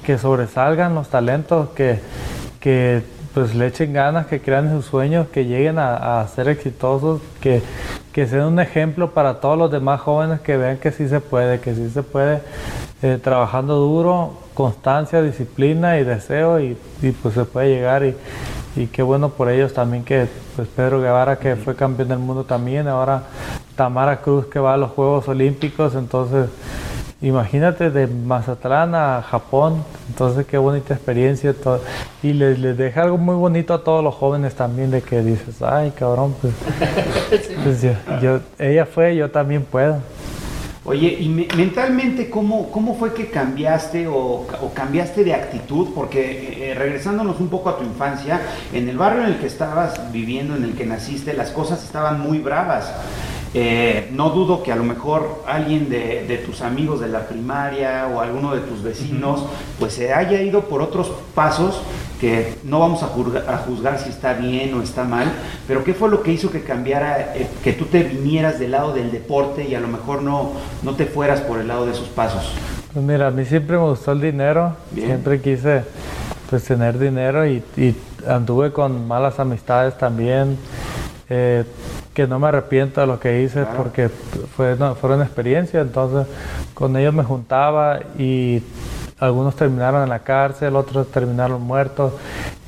que 0.06 0.18
sobresalgan 0.18 0.94
los 0.94 1.08
talentos, 1.08 1.70
que, 1.70 2.00
que 2.60 3.02
pues 3.34 3.56
le 3.56 3.68
echen 3.68 3.94
ganas, 3.94 4.28
que 4.28 4.42
crean 4.42 4.72
sus 4.72 4.86
sueños, 4.86 5.28
que 5.28 5.46
lleguen 5.46 5.78
a, 5.80 6.28
ser 6.28 6.50
exitosos, 6.50 7.22
que, 7.40 7.62
que 8.12 8.28
sean 8.28 8.48
un 8.48 8.60
ejemplo 8.60 9.12
para 9.12 9.40
todos 9.40 9.58
los 9.58 9.72
demás 9.72 10.02
jóvenes 10.02 10.42
que 10.42 10.58
vean 10.58 10.78
que 10.78 10.92
sí 10.92 11.08
se 11.08 11.22
puede, 11.22 11.60
que 11.60 11.74
sí 11.74 11.90
se 11.90 12.04
puede, 12.04 12.42
eh, 13.02 13.20
trabajando 13.24 13.76
duro, 13.76 14.34
constancia, 14.54 15.22
disciplina 15.22 15.98
y 15.98 16.04
deseo 16.04 16.60
y, 16.60 16.78
y, 17.02 17.12
pues 17.12 17.36
se 17.36 17.46
puede 17.46 17.70
llegar 17.70 18.04
y, 18.04 18.16
y 18.76 18.88
qué 18.88 19.02
bueno 19.02 19.30
por 19.30 19.50
ellos 19.50 19.74
también 19.74 20.04
que 20.04 20.28
pues 20.56 20.68
Pedro 20.68 21.02
Guevara 21.02 21.38
que 21.38 21.56
fue 21.56 21.76
campeón 21.76 22.10
del 22.10 22.20
mundo 22.20 22.44
también, 22.44 22.88
ahora 22.88 23.24
Tamara 23.76 24.22
Cruz 24.22 24.48
que 24.48 24.60
va 24.60 24.74
a 24.74 24.78
los 24.78 24.92
Juegos 24.92 25.28
Olímpicos, 25.28 25.96
entonces 25.96 26.50
imagínate 27.22 27.90
de 27.92 28.08
Mazatlán 28.08 28.96
a 28.96 29.22
Japón, 29.22 29.84
entonces 30.10 30.46
qué 30.48 30.58
bonita 30.58 30.94
experiencia 30.94 31.54
todo. 31.54 31.82
y 32.24 32.34
les, 32.34 32.58
les 32.60 32.78
deja 32.78 33.04
algo 33.04 33.18
muy 33.18 33.36
bonito 33.36 33.74
a 33.74 33.84
todos 33.84 34.04
los 34.04 34.16
jóvenes 34.16 34.56
también 34.56 34.90
de 34.92 35.02
que 35.02 35.22
dices, 35.22 35.62
ay 35.62 35.92
cabrón, 35.92 36.36
pues, 36.42 36.54
pues 37.64 37.82
yo, 37.82 37.92
yo- 38.22 38.40
ella 38.60 38.86
fue, 38.86 39.16
yo 39.16 39.30
también 39.30 39.64
puedo. 39.64 39.98
Oye, 40.84 41.16
y 41.20 41.30
me- 41.30 41.48
mentalmente, 41.56 42.28
¿cómo, 42.32 42.72
¿cómo 42.72 42.96
fue 42.96 43.14
que 43.14 43.28
cambiaste 43.30 44.08
o, 44.08 44.16
o 44.16 44.72
cambiaste 44.74 45.24
de 45.24 45.36
actitud? 45.36 45.90
Porque 45.94 46.72
eh, 46.72 46.74
regresándonos 46.74 47.40
un 47.40 47.50
poco 47.50 47.70
a 47.70 47.78
tu 47.78 47.84
infancia, 47.84 48.42
en 48.74 48.90
el 48.90 48.98
barrio 48.98 49.22
en 49.22 49.28
el 49.34 49.38
que 49.38 49.46
estabas 49.46 50.12
viviendo, 50.12 50.56
en 50.56 50.64
el 50.64 50.74
que 50.74 50.88
naciste, 50.88 51.34
las 51.36 51.52
cosas 51.52 51.84
estaban 51.84 52.20
muy 52.20 52.40
bravas. 52.40 52.92
Eh, 53.54 54.10
no 54.14 54.30
dudo 54.30 54.64
que 54.64 54.72
a 54.72 54.78
lo 54.78 54.84
mejor 54.86 55.44
alguien 55.46 55.90
de, 55.90 56.26
de, 56.26 56.38
tus 56.38 56.62
amigos 56.62 57.02
de 57.02 57.10
la 57.10 57.28
primaria 57.28 58.08
o 58.08 58.22
alguno 58.22 58.56
de 58.56 58.62
tus 58.62 58.82
vecinos, 58.82 59.46
pues 59.78 59.94
se 59.94 60.14
haya 60.14 60.42
ido 60.42 60.62
por 60.62 60.82
otros 60.82 61.12
pasos 61.36 61.82
que 62.22 62.54
no 62.64 62.80
vamos 62.80 63.04
a 63.04 63.08
juzgar, 63.08 63.50
a 63.50 63.58
juzgar, 63.58 64.00
si 64.00 64.10
está 64.10 64.34
bien 64.34 64.74
o 64.74 64.82
está 64.82 65.04
mal, 65.04 65.28
pero 65.68 65.84
¿qué 65.84 65.94
fue 65.94 66.08
lo 66.08 66.24
que 66.24 66.32
hizo 66.32 66.50
que 66.50 66.62
cambiara, 66.62 67.34
eh, 67.36 67.48
que 67.62 67.74
tú 67.74 67.86
te 67.86 68.04
vinieras 68.04 68.58
del 68.58 68.72
lado 68.72 68.94
del 68.94 69.12
deporte 69.12 69.68
y 69.68 69.76
a 69.76 69.82
lo 69.82 69.90
mejor 69.90 70.22
no, 70.22 70.54
no 70.84 70.96
te 70.96 71.06
fueras 71.06 71.42
por 71.42 71.60
el 71.60 71.68
lado 71.68 71.86
de 71.86 71.92
esos 71.92 72.08
pasos? 72.08 72.54
Pues 72.94 73.04
mira, 73.04 73.28
a 73.28 73.32
mí 73.32 73.44
siempre 73.44 73.78
me 73.78 73.84
gustó 73.84 74.14
el 74.14 74.22
dinero, 74.22 74.78
siempre 74.94 75.42
quise 75.42 75.84
pues 76.50 76.64
tener 76.64 76.98
dinero 77.00 77.46
y, 77.46 77.64
y 77.76 77.96
anduve 78.28 78.72
con 78.72 79.08
malas 79.08 79.40
amistades 79.40 79.98
también. 79.98 80.58
Eh, 81.30 81.64
que 82.14 82.28
no 82.28 82.40
me 82.40 82.48
arrepiento 82.48 83.02
de 83.02 83.08
lo 83.08 83.20
que 83.20 83.42
hice 83.42 83.66
porque 83.78 84.10
fue, 84.10 84.76
no, 84.78 84.96
fueron 84.96 85.22
experiencias, 85.22 85.86
entonces 85.86 86.28
con 86.74 86.96
ellos 86.98 87.14
me 87.14 87.24
juntaba 87.24 88.00
y 88.18 88.62
algunos 89.18 89.56
terminaron 89.56 90.04
en 90.04 90.10
la 90.10 90.20
cárcel, 90.20 90.76
otros 90.76 91.10
terminaron 91.12 91.62
muertos 91.62 92.14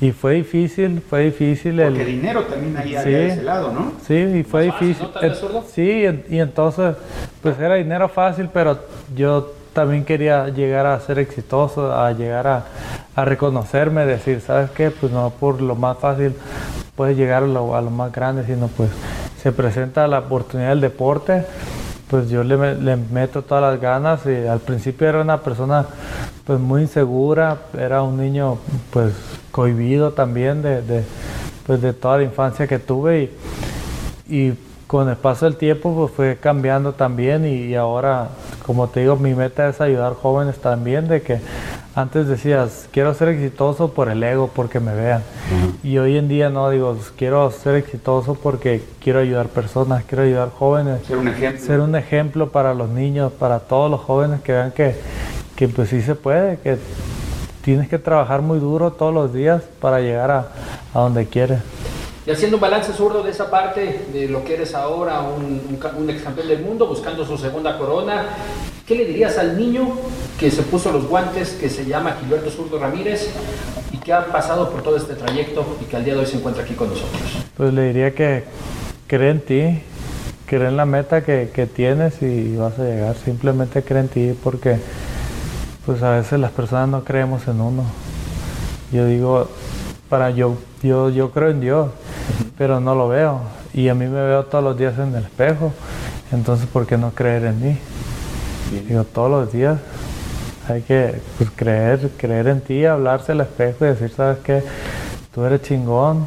y 0.00 0.12
fue 0.12 0.34
difícil, 0.34 1.02
fue 1.02 1.24
difícil. 1.24 1.80
Porque 1.82 2.00
el 2.00 2.06
dinero 2.06 2.44
termina 2.44 2.80
ahí 2.80 2.96
sí, 3.02 3.10
de 3.10 3.26
ese 3.26 3.42
lado, 3.42 3.72
¿no? 3.72 3.92
Sí, 4.06 4.14
y 4.14 4.44
fue 4.44 4.64
difícil. 4.64 5.08
¿no? 5.52 5.64
sí, 5.68 6.04
y 6.30 6.38
entonces 6.38 6.94
pues 7.42 7.58
era 7.58 7.74
dinero 7.74 8.08
fácil, 8.08 8.48
pero 8.52 8.78
yo 9.14 9.52
también 9.72 10.04
quería 10.04 10.48
llegar 10.48 10.86
a 10.86 10.98
ser 11.00 11.18
exitoso, 11.18 11.92
a 11.92 12.12
llegar 12.12 12.46
a, 12.46 12.64
a 13.16 13.24
reconocerme, 13.24 14.06
decir, 14.06 14.40
¿sabes 14.40 14.70
qué? 14.70 14.90
Pues 14.90 15.12
no 15.12 15.30
por 15.30 15.60
lo 15.60 15.74
más 15.74 15.98
fácil 15.98 16.34
puedes 16.94 17.16
llegar 17.16 17.42
a 17.42 17.46
lo, 17.46 17.74
a 17.74 17.82
lo 17.82 17.90
más 17.90 18.12
grande, 18.12 18.44
sino 18.46 18.68
pues 18.68 18.90
se 19.44 19.52
presenta 19.52 20.08
la 20.08 20.20
oportunidad 20.20 20.70
del 20.70 20.80
deporte, 20.80 21.44
pues 22.08 22.30
yo 22.30 22.42
le, 22.42 22.56
meto 22.96 23.42
todas 23.42 23.62
las 23.62 23.78
ganas 23.78 24.24
y 24.24 24.46
al 24.46 24.60
principio 24.60 25.06
era 25.06 25.20
una 25.20 25.42
persona 25.42 25.84
pues 26.46 26.58
muy 26.58 26.80
insegura, 26.80 27.58
era 27.78 28.02
un 28.02 28.16
niño 28.16 28.56
pues 28.90 29.12
cohibido 29.50 30.12
también 30.12 30.62
de, 30.62 31.04
pues 31.66 31.82
de 31.82 31.92
toda 31.92 32.16
la 32.16 32.22
infancia 32.22 32.66
que 32.66 32.78
tuve 32.78 33.30
y, 34.28 34.34
y 34.34 34.58
con 34.86 35.10
el 35.10 35.16
paso 35.16 35.44
del 35.44 35.56
tiempo 35.56 35.94
pues 35.94 36.12
fue 36.12 36.38
cambiando 36.40 36.94
también 36.94 37.44
y, 37.44 37.74
ahora 37.74 38.28
como 38.64 38.88
te 38.88 39.00
digo 39.00 39.16
mi 39.16 39.34
meta 39.34 39.68
es 39.68 39.78
ayudar 39.82 40.14
jóvenes 40.14 40.56
también 40.56 41.06
de 41.06 41.20
que 41.20 41.40
antes 41.94 42.26
decías 42.26 42.88
quiero 42.90 43.14
ser 43.14 43.28
exitoso 43.28 43.92
por 43.92 44.08
el 44.08 44.22
ego 44.22 44.50
porque 44.54 44.80
me 44.80 44.94
vean 44.94 45.22
uh 45.22 45.66
-huh. 45.66 45.88
y 45.88 45.98
hoy 45.98 46.16
en 46.16 46.28
día 46.28 46.50
no 46.50 46.68
digo 46.70 46.96
quiero 47.16 47.50
ser 47.50 47.76
exitoso 47.76 48.34
porque 48.34 48.82
quiero 49.02 49.20
ayudar 49.20 49.48
personas 49.48 50.04
quiero 50.04 50.24
ayudar 50.24 50.50
jóvenes 50.50 51.06
ser 51.06 51.18
un 51.18 51.28
ejemplo. 51.28 51.66
Ser 51.66 51.80
un 51.80 51.94
ejemplo 51.94 52.48
para 52.50 52.74
los 52.74 52.88
niños 52.88 53.32
para 53.32 53.60
todos 53.60 53.90
los 53.90 54.00
jóvenes 54.00 54.40
que 54.42 54.52
vean 54.52 54.72
que 54.72 54.96
que 55.56 55.68
pues 55.68 55.90
sí 55.90 56.02
se 56.02 56.14
puede 56.14 56.58
que 56.58 56.78
tienes 57.62 57.88
que 57.88 57.98
trabajar 57.98 58.42
muy 58.42 58.58
duro 58.58 58.92
todos 58.92 59.14
los 59.14 59.32
días 59.32 59.62
para 59.80 60.00
llegar 60.00 60.30
a, 60.30 60.48
a 60.92 61.00
donde 61.00 61.26
quieres. 61.26 61.60
Y 62.26 62.30
haciendo 62.30 62.56
un 62.58 62.60
balance 62.60 62.92
zurdo 62.92 63.22
de 63.22 63.30
esa 63.30 63.50
parte 63.50 64.06
de 64.12 64.28
lo 64.28 64.44
que 64.44 64.54
eres 64.54 64.74
ahora, 64.74 65.20
un, 65.20 65.44
un, 65.44 65.78
un 66.02 66.10
ex 66.10 66.22
campeón 66.22 66.48
del 66.48 66.60
mundo, 66.62 66.86
buscando 66.86 67.24
su 67.24 67.38
segunda 67.38 67.78
corona, 67.78 68.26
¿qué 68.86 68.94
le 68.94 69.04
dirías 69.06 69.38
al 69.38 69.58
niño 69.58 69.88
que 70.38 70.50
se 70.50 70.62
puso 70.62 70.92
los 70.92 71.08
guantes, 71.08 71.50
que 71.50 71.70
se 71.70 71.86
llama 71.86 72.16
Gilberto 72.20 72.50
Zurdo 72.50 72.78
Ramírez 72.78 73.30
y 73.92 73.98
que 73.98 74.12
ha 74.12 74.26
pasado 74.26 74.70
por 74.70 74.82
todo 74.82 74.96
este 74.96 75.14
trayecto 75.14 75.78
y 75.80 75.84
que 75.84 75.96
al 75.96 76.04
día 76.04 76.14
de 76.14 76.20
hoy 76.20 76.26
se 76.26 76.36
encuentra 76.36 76.64
aquí 76.64 76.74
con 76.74 76.90
nosotros? 76.90 77.20
Pues 77.56 77.72
le 77.72 77.86
diría 77.86 78.14
que 78.14 78.44
cree 79.06 79.30
en 79.30 79.40
ti, 79.40 79.82
cree 80.46 80.68
en 80.68 80.76
la 80.76 80.84
meta 80.84 81.24
que, 81.24 81.50
que 81.54 81.66
tienes 81.66 82.20
y 82.20 82.56
vas 82.56 82.78
a 82.78 82.84
llegar. 82.84 83.16
Simplemente 83.16 83.82
cree 83.82 84.00
en 84.00 84.08
ti 84.08 84.34
porque 84.42 84.78
pues 85.86 86.02
a 86.02 86.10
veces 86.10 86.38
las 86.40 86.50
personas 86.50 86.88
no 86.88 87.04
creemos 87.04 87.46
en 87.48 87.60
uno. 87.60 87.84
Yo 88.92 89.06
digo, 89.06 89.48
para 90.08 90.30
yo, 90.30 90.56
yo, 90.82 91.10
yo 91.10 91.30
creo 91.30 91.50
en 91.50 91.60
Dios, 91.60 91.90
pero 92.58 92.80
no 92.80 92.94
lo 92.94 93.08
veo. 93.08 93.40
Y 93.72 93.88
a 93.88 93.94
mí 93.94 94.06
me 94.06 94.22
veo 94.22 94.44
todos 94.44 94.62
los 94.62 94.78
días 94.78 94.98
en 94.98 95.14
el 95.14 95.24
espejo. 95.24 95.72
Entonces, 96.32 96.66
¿por 96.66 96.86
qué 96.86 96.96
no 96.96 97.10
creer 97.10 97.44
en 97.44 97.60
mí? 97.60 97.78
Digo, 98.70 99.04
todos 99.04 99.30
los 99.30 99.52
días 99.52 99.78
hay 100.68 100.82
que 100.82 101.20
pues, 101.38 101.50
creer, 101.54 102.10
creer 102.16 102.48
en 102.48 102.60
ti, 102.60 102.84
hablarse 102.84 103.32
al 103.32 103.40
espejo 103.40 103.84
y 103.84 103.88
decir, 103.88 104.10
¿sabes 104.10 104.38
qué? 104.38 104.62
Tú 105.34 105.44
eres 105.44 105.62
chingón, 105.62 106.26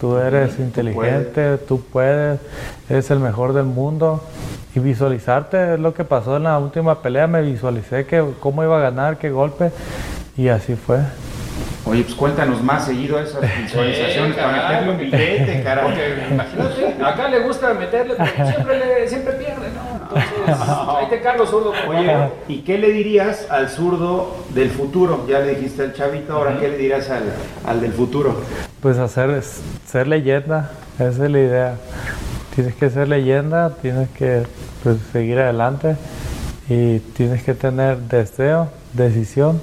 tú 0.00 0.18
eres 0.18 0.58
inteligente, 0.58 1.56
tú 1.58 1.80
puedes, 1.80 2.40
eres 2.88 3.10
el 3.10 3.20
mejor 3.20 3.52
del 3.52 3.64
mundo. 3.64 4.22
Y 4.74 4.80
visualizarte 4.80 5.74
es 5.74 5.80
lo 5.80 5.94
que 5.94 6.04
pasó 6.04 6.36
en 6.36 6.42
la 6.44 6.58
última 6.58 7.00
pelea, 7.00 7.26
me 7.28 7.42
visualicé 7.42 8.06
que 8.06 8.24
cómo 8.40 8.64
iba 8.64 8.76
a 8.76 8.80
ganar, 8.80 9.18
qué 9.18 9.30
golpe, 9.30 9.70
y 10.36 10.48
así 10.48 10.74
fue. 10.74 10.98
Oye, 11.86 12.02
pues 12.02 12.14
cuéntanos 12.14 12.62
más 12.62 12.86
seguido 12.86 13.20
esas 13.20 13.42
visualizaciones 13.62 14.36
para 14.36 14.52
meterle 14.52 14.90
un 14.90 14.98
billete, 14.98 15.62
carajo. 15.62 15.90
imagínate, 16.30 17.04
acá 17.04 17.28
le 17.28 17.40
gusta 17.40 17.74
meterle, 17.74 18.14
siempre, 18.16 18.78
le, 18.78 19.08
siempre 19.08 19.33
ahí 20.98 21.06
te 21.08 21.20
cargo 21.20 21.46
zurdo. 21.46 21.72
Oye, 21.88 22.30
¿y 22.48 22.62
qué 22.62 22.78
le 22.78 22.90
dirías 22.92 23.46
al 23.50 23.68
zurdo 23.68 24.36
del 24.50 24.70
futuro? 24.70 25.24
Ya 25.28 25.40
le 25.40 25.54
dijiste 25.54 25.82
al 25.82 25.92
chavito, 25.92 26.34
ahora, 26.34 26.52
uh 26.52 26.54
-huh. 26.54 26.60
¿qué 26.60 26.68
le 26.68 26.78
dirías 26.78 27.10
al, 27.10 27.24
al 27.66 27.80
del 27.80 27.92
futuro? 27.92 28.36
Pues 28.80 28.98
hacer, 28.98 29.42
ser 29.86 30.06
leyenda, 30.08 30.70
esa 30.98 31.24
es 31.24 31.30
la 31.30 31.38
idea. 31.38 31.74
Tienes 32.54 32.74
que 32.74 32.90
ser 32.90 33.08
leyenda, 33.08 33.70
tienes 33.82 34.08
que 34.10 34.42
pues, 34.82 34.98
seguir 35.12 35.38
adelante 35.38 35.96
y 36.68 36.98
tienes 36.98 37.42
que 37.42 37.54
tener 37.54 37.98
deseo, 37.98 38.68
decisión 38.92 39.60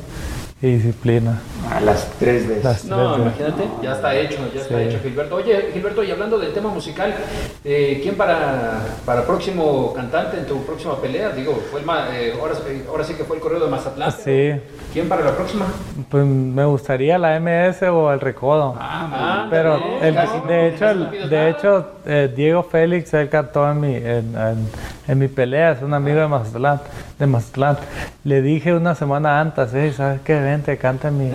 y 0.62 0.76
disciplina. 0.76 1.42
A 1.70 1.80
las 1.80 2.08
tres 2.20 2.48
veces. 2.48 2.64
Las 2.64 2.86
no, 2.86 3.14
tres 3.14 3.26
imagínate, 3.26 3.62
veces. 3.64 3.82
ya 3.82 3.94
está 3.94 4.16
hecho, 4.16 4.38
ya 4.54 4.62
está 4.62 4.78
sí. 4.78 4.84
hecho, 4.84 5.00
Gilberto. 5.02 5.36
Oye, 5.36 5.70
Gilberto, 5.74 6.04
y 6.04 6.12
hablando 6.12 6.38
del 6.38 6.54
tema 6.54 6.70
musical, 6.70 7.16
eh, 7.64 8.00
¿quién 8.04 8.16
para, 8.16 8.80
para 9.06 9.26
próximo 9.26 9.94
cantante 9.94 10.38
en 10.38 10.46
tu 10.46 10.64
próxima 10.64 11.02
pelea? 11.02 11.30
Digo, 11.30 11.60
fue 11.72 11.80
el, 11.80 11.86
eh, 12.14 12.34
ahora, 12.40 12.56
ahora, 12.90 13.04
sí 13.04 13.14
que 13.16 13.24
fue 13.24 13.38
el 13.38 13.42
correo 13.42 13.60
de 13.60 13.70
Mazatlán. 13.70 14.12
Sí. 14.12 14.54
¿Quién 14.94 15.08
para 15.08 15.24
la 15.24 15.32
próxima? 15.32 15.66
Pues 16.10 16.26
me 16.26 16.66
gustaría 16.66 17.18
la 17.18 17.40
MS 17.40 17.84
o 17.84 18.12
el 18.12 18.20
Recodo. 18.20 18.76
Ah, 18.78 19.48
pero 19.50 19.80
el, 20.02 20.16
de 20.48 20.68
hecho, 20.68 20.90
el, 20.90 21.30
de 21.30 21.50
hecho 21.50 21.88
eh, 22.06 22.34
Diego 22.36 22.64
Félix, 22.64 23.14
él 23.14 23.30
cantó 23.30 23.70
en 23.72 23.80
mi, 23.80 23.96
en, 23.96 24.36
en, 24.36 24.68
en 25.08 25.20
mi 25.20 25.30
pelea, 25.30 25.72
es 25.72 25.82
un 25.82 25.94
amigo 25.94 26.20
de 26.20 26.28
Mazatlán, 26.28 26.82
de 27.18 27.26
Mazatlán. 27.26 27.78
Le 28.26 28.42
dije 28.42 28.74
una 28.74 28.94
semana 28.94 29.40
antes, 29.40 29.74
eh, 29.74 29.94
¿sabes 29.94 30.20
qué? 30.26 30.38
Vente, 30.38 30.78
canta 30.78 31.08
en 31.08 31.18
mi, 31.18 31.34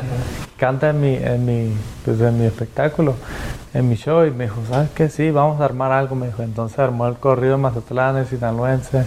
canta 0.59 0.91
en 0.91 1.01
mi, 1.01 1.15
en 1.17 1.47
mi, 1.47 1.75
pues 2.05 2.21
en 2.21 2.39
mi 2.39 2.45
espectáculo, 2.45 3.15
en 3.73 3.89
mi 3.89 3.97
show. 3.97 4.27
Y 4.27 4.33
me 4.33 4.45
dijo, 4.45 4.61
¿sabes 4.69 4.91
qué? 4.91 5.09
Sí, 5.09 5.31
vamos 5.31 5.63
a 5.63 5.65
armar 5.65 5.93
algo, 5.93 6.15
me 6.15 6.27
dijo. 6.27 6.43
Entonces 6.43 6.79
armó 6.79 7.07
el 7.09 7.15
corrido 7.15 7.53
de 7.57 7.63
Mazatlán, 7.63 8.19
el 8.19 8.27
sinaloense. 8.27 9.07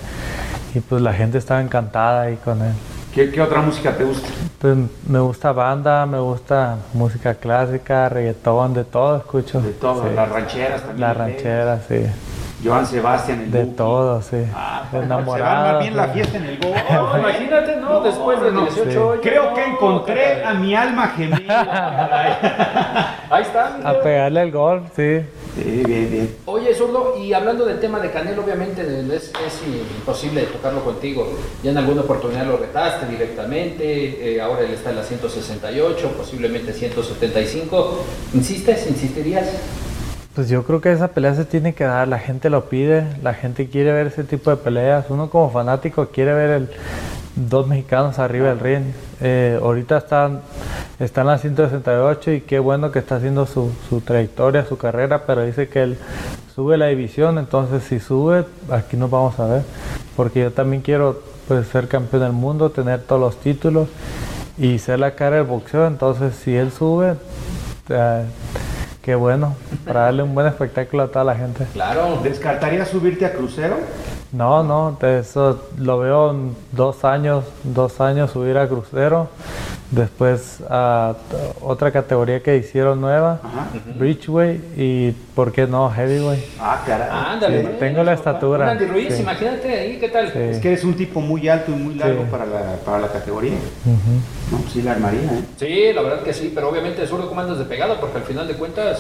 Y 0.74 0.80
pues 0.80 1.04
la 1.04 1.14
gente 1.14 1.38
estaba 1.38 1.62
encantada 1.62 2.22
ahí 2.22 2.36
con 2.38 2.64
él. 2.64 2.74
¿Qué, 3.14 3.32
¿Qué, 3.32 3.42
otra 3.42 3.62
música 3.62 3.96
te 3.96 4.04
gusta? 4.04 4.28
Pues 4.60 4.78
me 5.08 5.20
gusta 5.20 5.52
banda, 5.52 6.06
me 6.06 6.20
gusta 6.20 6.78
música 6.94 7.34
clásica, 7.34 8.08
reggaetón, 8.08 8.74
de 8.74 8.84
todo 8.84 9.18
escucho. 9.18 9.62
De 9.62 9.72
todo, 9.72 10.04
sí. 10.08 10.16
las 10.16 10.30
rancheras 10.30 10.82
también. 10.82 11.02
Las 11.02 11.18
rancheras, 11.18 11.82
sí. 11.88 12.06
Joan 12.64 12.86
Sebastián, 12.86 13.42
el 13.42 13.52
De 13.52 13.64
Buki. 13.64 13.76
todo, 13.76 14.22
sí. 14.22 14.38
Ah, 14.54 14.84
Enamorado. 14.92 15.68
Se 15.68 15.74
va 15.74 15.80
bien 15.80 15.96
la 15.96 16.08
fiesta 16.10 16.38
en 16.38 16.46
el 16.46 16.60
Go. 16.60 16.70
Oh, 16.70 17.18
imagínate, 17.18 17.76
¿no? 17.78 17.90
no 17.90 18.02
Después 18.02 18.42
de 18.42 18.52
18 18.52 19.00
no, 19.00 19.14
sí. 19.14 19.20
Creo 19.22 19.54
que 19.54 19.66
encontré 19.66 20.44
a 20.44 20.54
mi 20.54 20.76
alma 20.76 21.08
gemela. 21.10 23.16
Ahí 23.30 23.44
está. 23.44 23.80
A 23.84 24.00
pegarle 24.02 24.42
el 24.42 24.52
golf, 24.52 24.84
sí. 24.96 25.22
Sí, 25.56 25.84
bien, 25.86 26.12
bien. 26.12 26.36
Oye, 26.46 26.74
Zurdo, 26.74 27.18
y 27.18 27.34
hablando 27.34 27.66
del 27.66 27.80
tema 27.80 28.00
de 28.00 28.12
Canelo, 28.12 28.44
obviamente 28.44 28.82
es, 28.82 29.24
es, 29.24 29.62
imposible 29.98 30.44
tocarlo 30.44 30.84
contigo. 30.84 31.28
Ya 31.64 31.72
en 31.72 31.78
alguna 31.78 32.02
oportunidad 32.02 32.46
lo 32.46 32.58
retaste 32.58 33.08
directamente, 33.08 34.36
eh, 34.36 34.42
ahora 34.42 34.62
él 34.62 34.72
está 34.72 34.92
en 34.92 34.98
la 34.98 35.04
168, 35.04 36.14
posiblemente 36.18 36.74
175. 36.74 38.04
¿Insistes? 38.34 38.88
¿Insistirías? 38.88 39.48
Pues 40.36 40.48
yo 40.48 40.64
creo 40.64 40.80
que 40.80 40.92
esa 40.92 41.10
pelea 41.10 41.34
se 41.36 41.44
tiene 41.44 41.74
que 41.74 41.84
dar, 41.84 42.08
la 42.08 42.20
gente 42.20 42.50
lo 42.50 42.70
pide, 42.70 43.06
la 43.24 43.34
gente 43.34 43.68
quiere 43.68 43.92
ver 43.92 44.08
ese 44.08 44.24
tipo 44.24 44.52
de 44.52 44.58
peleas. 44.58 45.06
Uno 45.10 45.30
como 45.30 45.50
fanático 45.50 46.08
quiere 46.08 46.34
ver 46.34 46.50
el, 46.52 46.70
dos 47.36 47.68
mexicanos 47.68 48.20
arriba 48.20 48.50
del 48.50 48.60
ring. 48.60 48.84
Eh, 49.22 49.60
ahorita 49.62 49.98
están, 49.98 50.42
están 51.00 51.24
en 51.24 51.32
la 51.32 51.38
168 51.38 52.32
y 52.32 52.42
qué 52.42 52.60
bueno 52.60 52.92
que 52.92 53.00
está 53.00 53.16
haciendo 53.16 53.46
su, 53.46 53.72
su, 53.90 54.02
trayectoria, 54.02 54.66
su 54.66 54.78
carrera, 54.78 55.26
pero 55.26 55.44
dice 55.44 55.68
que 55.68 55.84
él 55.84 55.98
sube 56.54 56.78
la 56.78 56.88
división, 56.88 57.38
entonces 57.38 57.84
si 57.84 58.00
sube, 58.00 58.46
aquí 58.70 58.98
nos 58.98 59.10
vamos 59.10 59.40
a 59.40 59.46
ver. 59.46 59.64
Porque 60.16 60.42
yo 60.42 60.52
también 60.52 60.82
quiero 60.82 61.22
pues, 61.48 61.68
ser 61.68 61.88
campeón 61.88 62.24
del 62.24 62.34
mundo, 62.34 62.70
tener 62.72 63.02
todos 63.02 63.22
los 63.22 63.38
títulos 63.40 63.88
y 64.58 64.80
ser 64.80 65.00
la 65.00 65.16
cara 65.16 65.38
del 65.38 65.46
boxeo, 65.46 65.88
entonces 65.88 66.36
si 66.36 66.56
él 66.56 66.72
sube... 66.72 67.16
Eh, 67.90 68.24
qué 69.10 69.16
bueno, 69.16 69.56
para 69.88 70.02
darle 70.02 70.22
un 70.22 70.36
buen 70.36 70.46
espectáculo 70.46 71.02
a 71.02 71.08
toda 71.08 71.26
la 71.26 71.34
gente. 71.34 71.66
Claro. 71.74 72.20
¿Descartarías 72.22 72.90
subirte 72.90 73.26
a 73.26 73.34
crucero? 73.34 73.78
No, 74.32 74.62
no, 74.62 74.96
eso 75.02 75.68
lo 75.80 75.98
veo 75.98 76.30
en 76.30 76.56
dos 76.74 77.04
años, 77.04 77.44
dos 77.64 78.00
años 78.02 78.30
subir 78.30 78.60
a 78.60 78.68
crucero. 78.68 79.28
Después 79.92 80.60
a 80.70 81.16
otra 81.62 81.92
categoría 81.92 82.44
que 82.44 82.56
hicieron 82.58 83.02
nueva, 83.02 83.40
Bridgeway 83.96 84.62
y, 84.78 85.12
¿por 85.34 85.52
qué 85.52 85.66
no, 85.66 85.90
Heavyweight? 85.90 86.44
Ah, 86.60 86.84
caray. 86.86 87.08
Ándale, 87.12 87.62
Sí, 87.62 87.66
pues, 87.68 87.80
tengo 87.80 88.04
la 88.04 88.14
estatura. 88.14 88.70
Andy 88.70 88.86
Ruiz, 88.86 89.16
sí. 89.16 89.24
imagínate 89.24 89.80
ahí, 89.80 89.98
¿qué 90.00 90.10
tal? 90.10 90.32
Sí. 90.32 90.38
Es 90.40 90.60
que 90.60 90.68
eres 90.68 90.84
un 90.84 90.94
tipo 90.94 91.22
muy 91.22 91.48
alto 91.50 91.72
y 91.72 91.76
muy 91.76 91.96
largo 91.96 92.22
Sí. 92.22 92.28
para, 92.30 92.46
la, 92.46 92.76
para 92.86 93.00
la 93.00 93.08
categoría. 93.08 93.54
No, 94.52 94.58
pues 94.60 94.74
sí 94.74 94.84
la 94.84 94.92
armaría, 94.92 95.22
¿eh? 95.24 95.44
Sí, 95.58 95.92
la 95.94 96.04
verdad 96.04 96.22
que 96.22 96.34
sí, 96.34 96.52
pero 96.54 96.70
obviamente 96.70 97.08
solo 97.08 97.28
cómo 97.28 97.42
andas 97.42 97.58
de 97.58 97.66
pegado, 97.66 98.00
porque 98.00 98.18
al 98.20 98.24
final 98.26 98.48
de 98.48 98.54
cuentas, 98.54 99.00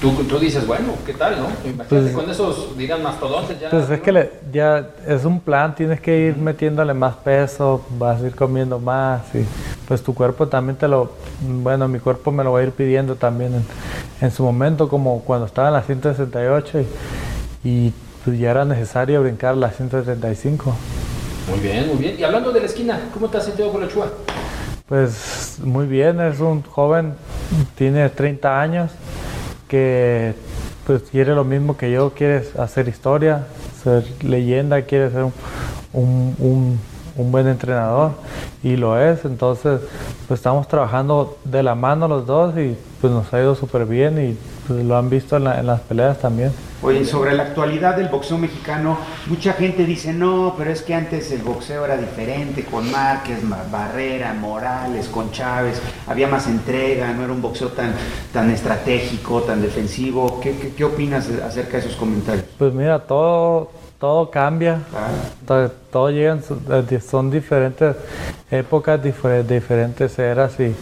tú, 0.00 0.10
tú 0.24 0.38
dices, 0.38 0.66
bueno, 0.66 0.94
¿qué 1.04 1.12
tal, 1.14 1.38
no? 1.38 1.46
Imagínate 1.64 1.84
Pues- 1.88 2.12
con 2.12 2.30
esos, 2.30 2.76
digan, 2.76 3.02
mastodontes 3.02 3.60
ya. 3.60 3.70
Pues 3.70 3.90
es 3.90 4.00
que 4.00 4.12
le- 4.12 4.30
ya 4.52 4.90
es 5.06 5.24
un 5.24 5.40
plan, 5.40 5.74
tienes 5.74 6.00
que 6.00 6.18
ir 6.18 6.36
metiéndole 6.36 6.94
más 6.94 7.16
peso, 7.16 7.84
vas 7.98 8.22
a 8.22 8.26
ir 8.26 8.34
comiendo 8.34 8.78
más 8.78 9.22
y 9.34 9.44
pues 9.86 10.02
tu 10.02 10.14
cuerpo 10.14 10.46
también 10.48 10.76
te 10.76 10.88
lo, 10.88 11.12
bueno, 11.42 11.86
mi 11.88 11.98
cuerpo 11.98 12.30
me 12.32 12.42
lo 12.44 12.52
va 12.52 12.60
a 12.60 12.62
ir 12.62 12.70
pidiendo 12.72 13.16
también 13.16 13.54
en, 13.54 13.64
en 14.20 14.30
su 14.32 14.42
momento, 14.44 14.88
como 14.88 15.20
cuando 15.22 15.46
estaba 15.46 15.68
en 15.68 15.74
la 15.74 15.82
168 15.82 16.80
y, 16.80 17.68
y, 17.68 17.92
pues 18.24 18.38
ya 18.38 18.50
era 18.50 18.64
necesario 18.64 19.22
brincar 19.22 19.56
la 19.56 19.70
175. 19.70 20.74
Muy 21.50 21.58
bien, 21.60 21.88
muy 21.88 21.96
bien. 21.96 22.16
Y 22.18 22.22
hablando 22.22 22.52
de 22.52 22.60
la 22.60 22.66
esquina, 22.66 23.00
¿cómo 23.12 23.28
te 23.28 23.38
has 23.38 23.44
sentido 23.46 23.72
con 23.72 23.80
la 23.80 23.88
Chua? 23.88 24.06
Pues 24.88 25.56
muy 25.62 25.86
bien, 25.86 26.20
es 26.20 26.38
un 26.40 26.62
joven, 26.62 27.14
tiene 27.76 28.08
30 28.08 28.60
años, 28.60 28.90
que 29.70 30.34
pues 30.86 31.02
quiere 31.04 31.34
lo 31.34 31.44
mismo 31.44 31.76
que 31.76 31.92
yo, 31.92 32.10
quiere 32.10 32.42
hacer 32.58 32.88
historia, 32.88 33.46
ser 33.82 34.04
leyenda, 34.24 34.82
quiere 34.82 35.10
ser 35.10 35.22
un, 35.24 35.32
un- 35.92 36.34
un- 37.16 37.30
buen 37.30 37.46
entrenador 37.48 38.12
y 38.62 38.76
lo 38.76 38.98
es, 38.98 39.26
entonces 39.26 39.80
pues 40.26 40.40
estamos 40.40 40.66
trabajando 40.68 41.36
de 41.44 41.62
la 41.62 41.74
mano 41.74 42.08
los 42.08 42.24
dos 42.26 42.56
y 42.56 42.74
pues 43.00 43.12
nos 43.12 43.30
ha 43.34 43.40
ido 43.40 43.54
súper 43.54 43.84
bien 43.84 44.18
y 44.30 44.38
pues 44.66 44.82
lo 44.84 44.96
han 44.96 45.10
visto 45.10 45.36
en, 45.36 45.44
la- 45.44 45.60
en 45.60 45.66
las 45.66 45.80
peleas 45.82 46.18
también. 46.18 46.50
Oye, 46.82 47.04
sobre 47.04 47.34
la 47.34 47.42
actualidad 47.42 47.96
del 47.96 48.08
boxeo 48.08 48.38
mexicano, 48.38 48.96
mucha 49.26 49.52
gente 49.52 49.84
dice, 49.84 50.14
no, 50.14 50.54
pero 50.56 50.70
es 50.70 50.80
que 50.80 50.94
antes 50.94 51.30
el 51.30 51.42
boxeo 51.42 51.84
era 51.84 51.98
diferente, 51.98 52.64
con 52.64 52.90
Márquez, 52.90 53.38
Barrera, 53.70 54.32
Morales, 54.32 55.08
con 55.08 55.30
Chávez, 55.30 55.78
había 56.06 56.26
más 56.26 56.46
entrega, 56.46 57.12
no 57.12 57.24
era 57.24 57.32
un 57.34 57.42
boxeo 57.42 57.68
tan, 57.68 57.92
tan 58.32 58.50
estratégico, 58.50 59.42
tan 59.42 59.60
defensivo. 59.60 60.40
¿Qué, 60.40 60.56
qué, 60.56 60.72
qué 60.74 60.84
opinas 60.84 61.28
acerca 61.46 61.72
de 61.72 61.78
esos 61.80 61.96
comentarios? 61.96 62.46
Pues 62.58 62.72
mira, 62.72 62.98
todo, 63.00 63.70
todo 63.98 64.30
cambia, 64.30 64.78
todo, 65.46 65.70
todo 65.92 66.10
son 67.06 67.30
diferentes 67.30 67.94
épocas, 68.50 69.02
difer- 69.02 69.44
diferentes 69.44 70.18
eras 70.18 70.58
y, 70.58 70.74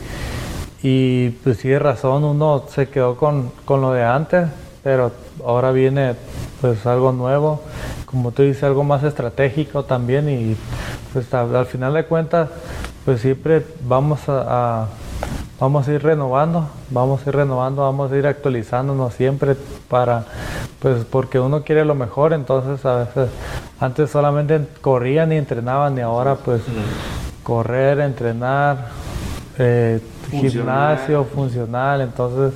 y 0.80 1.30
pues 1.42 1.56
sí, 1.58 1.76
razón, 1.76 2.22
uno 2.22 2.62
se 2.72 2.88
quedó 2.88 3.16
con, 3.16 3.50
con 3.64 3.80
lo 3.80 3.92
de 3.92 4.04
antes, 4.04 4.46
pero 4.88 5.12
ahora 5.44 5.70
viene 5.70 6.14
pues 6.62 6.86
algo 6.86 7.12
nuevo, 7.12 7.60
como 8.06 8.30
tú 8.32 8.42
dices, 8.42 8.62
algo 8.64 8.84
más 8.84 9.04
estratégico 9.04 9.82
también 9.84 10.30
y 10.30 10.56
pues 11.12 11.34
al, 11.34 11.54
al 11.54 11.66
final 11.66 11.92
de 11.92 12.06
cuentas 12.06 12.48
pues 13.04 13.20
siempre 13.20 13.66
vamos 13.86 14.26
a, 14.30 14.80
a- 14.80 14.86
vamos 15.60 15.86
a 15.88 15.92
ir 15.92 16.02
renovando, 16.02 16.70
vamos 16.88 17.20
a 17.26 17.28
ir 17.28 17.36
renovando, 17.36 17.82
vamos 17.82 18.10
a 18.10 18.16
ir 18.16 18.26
actualizándonos 18.26 19.12
siempre 19.12 19.56
para, 19.90 20.24
pues 20.80 21.04
porque 21.04 21.38
uno 21.38 21.64
quiere 21.64 21.84
lo 21.84 21.94
mejor, 21.94 22.32
entonces 22.32 22.82
a 22.86 22.94
veces 23.00 23.28
antes 23.80 24.08
solamente 24.10 24.58
corrían 24.80 25.32
y 25.32 25.36
entrenaban 25.36 25.98
y 25.98 26.00
ahora 26.00 26.36
pues 26.36 26.62
correr, 27.42 28.00
entrenar, 28.00 28.86
eh, 29.58 30.00
Funcional. 30.30 30.96
gimnasio, 30.96 31.24
funcional, 31.24 32.00
entonces 32.02 32.52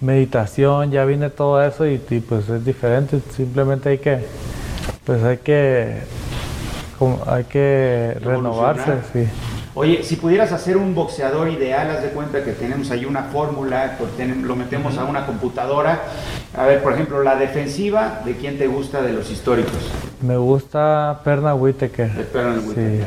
meditación, 0.00 0.90
ya 0.90 1.04
viene 1.04 1.30
todo 1.30 1.62
eso 1.62 1.86
y, 1.86 2.00
y, 2.10 2.20
pues 2.20 2.48
es 2.48 2.64
diferente, 2.64 3.20
simplemente 3.34 3.88
hay 3.90 3.98
que, 3.98 4.18
pues 5.04 5.22
hay 5.24 5.38
que, 5.38 5.98
como- 6.98 7.22
hay 7.26 7.44
que 7.44 8.16
renovarse, 8.20 8.92
sí. 9.12 9.28
Oye, 9.78 10.02
si 10.02 10.16
pudieras 10.16 10.52
hacer 10.52 10.78
un 10.78 10.94
boxeador 10.94 11.50
ideal, 11.50 11.90
haz 11.90 12.02
de 12.02 12.08
cuenta 12.08 12.42
que 12.42 12.52
tenemos 12.52 12.90
ahí 12.90 13.04
una 13.04 13.24
fórmula, 13.24 13.96
pues 13.98 14.10
lo 14.42 14.56
metemos 14.56 14.96
a 14.96 15.04
una 15.04 15.26
computadora. 15.26 16.00
A 16.56 16.64
ver, 16.64 16.82
por 16.82 16.94
ejemplo, 16.94 17.22
la 17.22 17.36
defensiva, 17.36 18.22
¿de 18.24 18.36
quién 18.36 18.56
te 18.56 18.68
gusta 18.68 19.02
de 19.02 19.12
los 19.12 19.30
históricos? 19.30 19.74
Me 20.22 20.36
gusta 20.36 21.20
Perna 21.24 21.54
Whitaker. 21.54 22.10
Perna 22.32 22.60
Sí. 22.74 23.00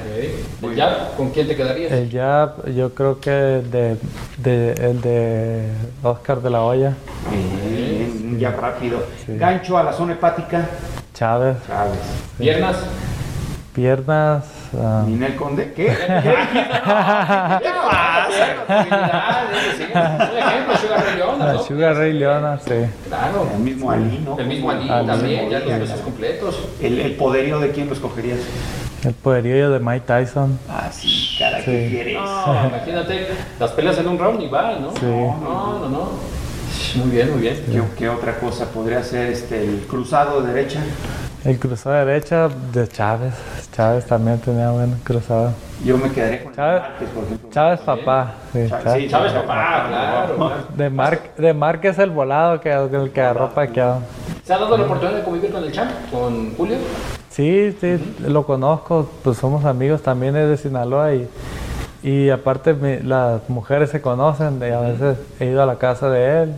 ¿El 0.64 0.76
jab? 0.76 1.16
¿Con 1.18 1.32
quién 1.32 1.48
te 1.48 1.56
quedarías? 1.56 1.92
El 1.92 2.12
jab, 2.12 2.68
yo 2.70 2.94
creo 2.94 3.20
que 3.20 3.32
de, 3.32 3.98
de- 4.38 4.74
el 4.74 5.02
de 5.02 5.64
Oscar 6.04 6.42
de 6.42 6.50
la 6.52 6.62
Hoya. 6.64 6.94
Bien, 7.32 8.38
ya 8.40 8.52
rápido. 8.52 9.00
Gancho 9.28 9.78
a 9.78 9.84
la 9.84 9.94
zona 9.94 10.14
hepática. 10.14 10.68
Chávez. 11.14 11.58
Chávez. 11.68 12.00
¿Piernas? 12.38 12.78
Piernas. 13.74 14.44
Ah, 14.78 15.04
Ninel 15.08 15.36
Conde, 15.36 15.74
¿qué? 15.74 15.86
¿Qué 15.86 15.96
pasa? 17.90 20.32
Un 20.32 20.38
ejemplo, 20.38 20.78
Sugar 20.78 21.04
Ray 21.06 21.18
Leona, 21.18 21.50
ah, 21.50 21.54
¿no? 21.54 21.64
Sugar 21.64 21.96
Ray 21.96 22.14
Leona, 22.14 22.60
sí. 22.60 22.74
Claro. 23.08 23.48
El 23.54 23.60
mismo 23.60 23.92
Ali, 23.92 24.20
¿no? 24.24 24.40
El 24.40 24.48
mismo 24.48 24.72
Ali 24.72 24.90
Ali. 24.90 25.08
también, 25.08 25.50
ya 25.50 25.60
los 25.60 25.80
pesos 25.80 26.02
completos. 26.02 26.60
El, 26.82 27.00
el 27.00 27.16
poderío 27.16 27.60
de 27.60 27.72
quién 27.72 27.88
lo 27.88 27.94
escogerías. 27.94 28.40
El 29.04 29.14
poderío 29.14 29.72
de 29.72 29.80
Mike 29.80 30.06
Tyson. 30.06 30.60
Ah, 30.70 30.90
sí, 30.92 31.36
cara, 31.40 31.60
Sí. 31.60 31.66
¿qué 31.66 31.88
quieres? 31.90 32.14
No, 32.16 32.66
imagínate, 32.68 33.28
las 33.60 33.72
peleas 33.72 33.98
en 33.98 34.08
un 34.10 34.20
round 34.20 34.42
igual, 34.42 34.82
¿no? 34.82 34.92
Sí. 34.92 35.06
No, 35.06 35.80
no, 35.80 35.90
no. 35.90 36.10
Muy 36.96 37.10
bien, 37.12 37.32
muy 37.32 37.42
bien. 37.42 37.64
¿Qué, 37.72 37.82
qué 37.98 38.10
otra 38.10 38.40
cosa 38.40 38.66
podría 38.66 39.04
ser 39.04 39.32
este, 39.32 39.64
el 39.64 39.86
cruzado 39.88 40.42
de 40.42 40.54
derecha? 40.54 40.82
El 41.46 41.58
cruzado 41.58 42.06
derecha 42.06 42.50
de 42.74 42.88
Chávez. 42.88 43.34
Chávez 43.72 44.06
también 44.06 44.40
tenía 44.40 44.72
buen 44.72 44.92
cruzado. 45.06 45.54
Yo 45.86 45.98
me 45.98 46.12
quedaré 46.12 46.44
con 46.44 46.54
Chávez, 46.54 46.82
Márquez, 46.82 47.10
por 47.10 47.24
ejemplo. 47.24 47.50
Chávez 47.50 47.80
papá. 47.80 48.34
Sí, 48.52 48.66
Chávez, 48.70 48.94
sí, 49.04 49.08
Chávez, 49.10 49.32
papá, 49.34 49.86
claro. 49.88 50.36
claro. 50.36 50.56
De, 50.76 50.90
Mar, 50.90 51.20
de 51.38 51.54
Márquez 51.54 51.98
el 52.00 52.10
volado 52.10 52.60
que 52.60 52.72
el 52.74 53.12
que 53.12 53.22
agarró 53.22 53.50
paqueado. 53.52 54.00
¿Se 54.44 54.54
ha 54.54 54.58
dado 54.58 54.78
la 54.78 54.84
oportunidad 54.84 55.18
de 55.18 55.24
convivir 55.24 55.52
con 55.52 55.64
el 55.64 55.72
champ, 55.72 55.92
con 56.12 56.56
Julio? 56.58 56.78
Sí, 57.30 57.74
sí, 57.80 58.16
lo 58.28 58.46
conozco, 58.46 59.10
pues 59.24 59.38
somos 59.38 59.64
amigos 59.64 60.02
también 60.02 60.36
es 60.36 60.50
de 60.50 60.58
Sinaloa 60.58 61.14
y, 61.14 61.30
y 62.04 62.30
aparte 62.32 62.74
mi- 62.74 63.00
las 63.00 63.48
mujeres 63.50 63.92
se 63.92 64.02
conocen 64.02 64.60
y 64.62 64.66
a 64.74 64.80
veces 64.82 65.18
he 65.40 65.46
ido 65.46 65.64
a 65.64 65.66
la 65.66 65.76
casa 65.78 66.10
de 66.10 66.44
él, 66.44 66.54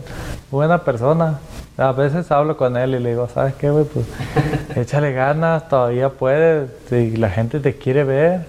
buena 0.50 0.78
persona. 0.78 1.38
A 1.78 1.92
veces 1.92 2.30
hablo 2.30 2.56
con 2.56 2.76
él 2.76 2.94
y 2.94 2.98
le 2.98 3.10
digo, 3.10 3.28
¿sabes 3.28 3.54
qué, 3.54 3.70
güey? 3.70 3.84
Pues 3.84 4.06
échale 4.76 5.12
ganas, 5.12 5.68
todavía 5.68 6.10
puedes, 6.10 6.70
si 6.92 7.16
la 7.16 7.30
gente 7.30 7.58
te 7.58 7.76
quiere 7.76 8.04
ver, 8.04 8.40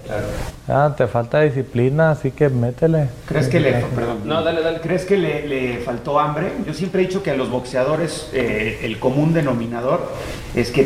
ah, 0.68 0.92
te 0.94 1.06
falta 1.06 1.40
disciplina, 1.40 2.10
así 2.10 2.30
que 2.30 2.50
métele. 2.50 3.08
¿Crees 3.26 3.48
que 3.48 3.58
le, 3.58 3.72
perdón, 3.72 4.18
No, 4.26 4.42
dale, 4.42 4.60
dale. 4.60 4.80
¿Crees 4.82 5.06
que 5.06 5.16
le, 5.16 5.48
le 5.48 5.78
faltó 5.78 6.20
hambre? 6.20 6.52
Yo 6.66 6.74
siempre 6.74 7.02
he 7.02 7.06
dicho 7.06 7.22
que 7.22 7.30
a 7.30 7.36
los 7.36 7.48
boxeadores 7.48 8.28
eh, 8.34 8.80
el 8.82 8.98
común 8.98 9.32
denominador 9.32 10.12
es 10.54 10.70
que 10.70 10.84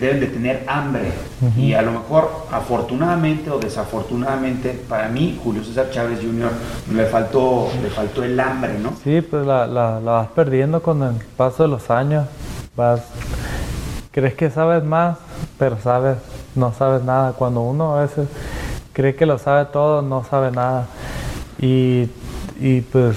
deben 0.00 0.20
de 0.20 0.26
tener 0.26 0.62
hambre. 0.68 1.10
Y 1.56 1.72
a 1.74 1.82
lo 1.82 1.90
mejor, 1.90 2.30
afortunadamente 2.52 3.50
o 3.50 3.58
desafortunadamente, 3.58 4.70
para 4.88 5.08
mí, 5.08 5.38
Julio 5.42 5.64
César 5.64 5.90
Chávez 5.90 6.20
Jr. 6.20 6.50
le 6.94 7.04
faltó, 7.06 7.68
le 7.82 7.90
faltó 7.90 8.22
el 8.22 8.38
hambre, 8.38 8.78
¿no? 8.78 8.92
Sí, 9.02 9.20
pues 9.22 9.44
la, 9.44 9.66
la, 9.66 10.00
la 10.00 10.12
vas 10.12 10.28
perdiendo 10.28 10.80
con 10.80 11.02
el 11.02 11.14
paso 11.36 11.64
de 11.64 11.68
los 11.68 11.90
años. 11.90 12.26
Vas, 12.76 13.02
crees 14.12 14.34
que 14.34 14.50
sabes 14.50 14.84
más, 14.84 15.18
pero 15.58 15.78
sabes, 15.78 16.18
no 16.54 16.72
sabes 16.72 17.02
nada. 17.02 17.32
Cuando 17.32 17.60
uno 17.62 17.96
a 17.96 18.02
veces 18.02 18.28
cree 18.92 19.14
que 19.14 19.26
lo 19.26 19.38
sabe 19.38 19.66
todo, 19.66 20.02
no 20.02 20.24
sabe 20.24 20.50
nada. 20.50 20.86
Y, 21.58 22.08
y 22.60 22.80
pues 22.80 23.16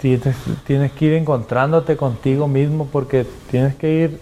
tienes, 0.00 0.36
tienes 0.66 0.92
que 0.92 1.06
ir 1.06 1.12
encontrándote 1.14 1.96
contigo 1.96 2.48
mismo 2.48 2.88
porque 2.90 3.26
tienes 3.50 3.74
que 3.76 3.90
ir 3.92 4.20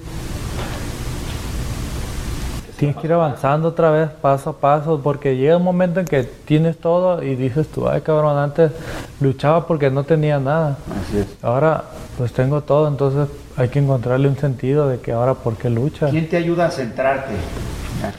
Tienes 2.79 2.97
que 2.97 3.09
ir 3.09 3.13
avanzando 3.13 3.71
otra 3.71 3.91
vez, 3.91 4.09
paso 4.09 4.51
a 4.51 4.53
paso, 4.53 5.01
porque 5.03 5.37
llega 5.37 5.57
un 5.57 5.65
momento 5.65 5.99
en 5.99 6.07
que 6.07 6.23
tienes 6.23 6.79
todo 6.79 7.25
y 7.25 7.35
dices 7.35 7.67
tú, 7.67 7.89
ay 7.89 8.03
cabrón, 8.03 8.39
antes 8.39 8.71
luchaba 9.19 9.67
porque 9.67 9.91
no 9.91 10.05
tenía 10.05 10.39
nada. 10.39 10.79
Así 11.03 11.19
es. 11.19 11.27
Ahora 11.43 11.83
pues 12.17 12.33
tengo 12.33 12.61
todo, 12.61 12.87
entonces 12.87 13.27
hay 13.59 13.69
que 13.71 13.81
encontrarle 13.81 14.29
un 14.29 14.39
sentido 14.39 14.89
de 14.89 15.01
que 15.01 15.11
ahora 15.11 15.35
por 15.35 15.57
qué 15.57 15.69
luchas. 15.69 16.13
¿Quién 16.13 16.29
te 16.29 16.37
ayuda 16.37 16.67
a 16.67 16.71
centrarte? 16.71 17.33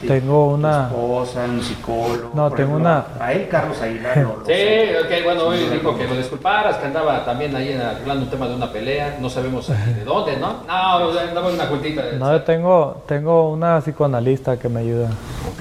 Tengo 0.06 0.54
una. 0.54 0.86
esposa, 0.86 1.44
un 1.44 1.62
psicólogo. 1.62 2.32
No, 2.34 2.50
tengo 2.50 2.76
una. 2.76 3.06
A 3.18 3.32
él, 3.32 3.48
Carlos 3.48 3.80
Aguilar. 3.80 4.16
Lo, 4.18 4.42
sí, 4.46 4.52
ok, 4.52 5.24
bueno, 5.24 5.44
hoy 5.44 5.58
dijo 5.72 5.96
que 5.96 6.06
lo 6.06 6.16
disculparas, 6.16 6.76
que 6.76 6.86
andaba 6.86 7.24
también 7.24 7.54
ahí 7.56 7.72
arreglando 7.72 8.24
un 8.24 8.30
tema 8.30 8.48
de 8.48 8.54
una 8.54 8.70
pelea. 8.72 9.18
No 9.20 9.30
sabemos 9.30 9.68
de 9.68 10.04
dónde, 10.04 10.36
¿no? 10.36 10.64
No, 10.66 11.18
andaba 11.18 11.48
en 11.48 11.54
una 11.54 11.68
cuentita. 11.68 12.02
No, 12.18 12.32
yo 12.32 12.42
tengo, 12.42 13.02
tengo 13.06 13.50
una 13.50 13.80
psicoanalista 13.80 14.58
que 14.58 14.68
me 14.68 14.80
ayuda. 14.80 15.06
Ok. 15.06 15.60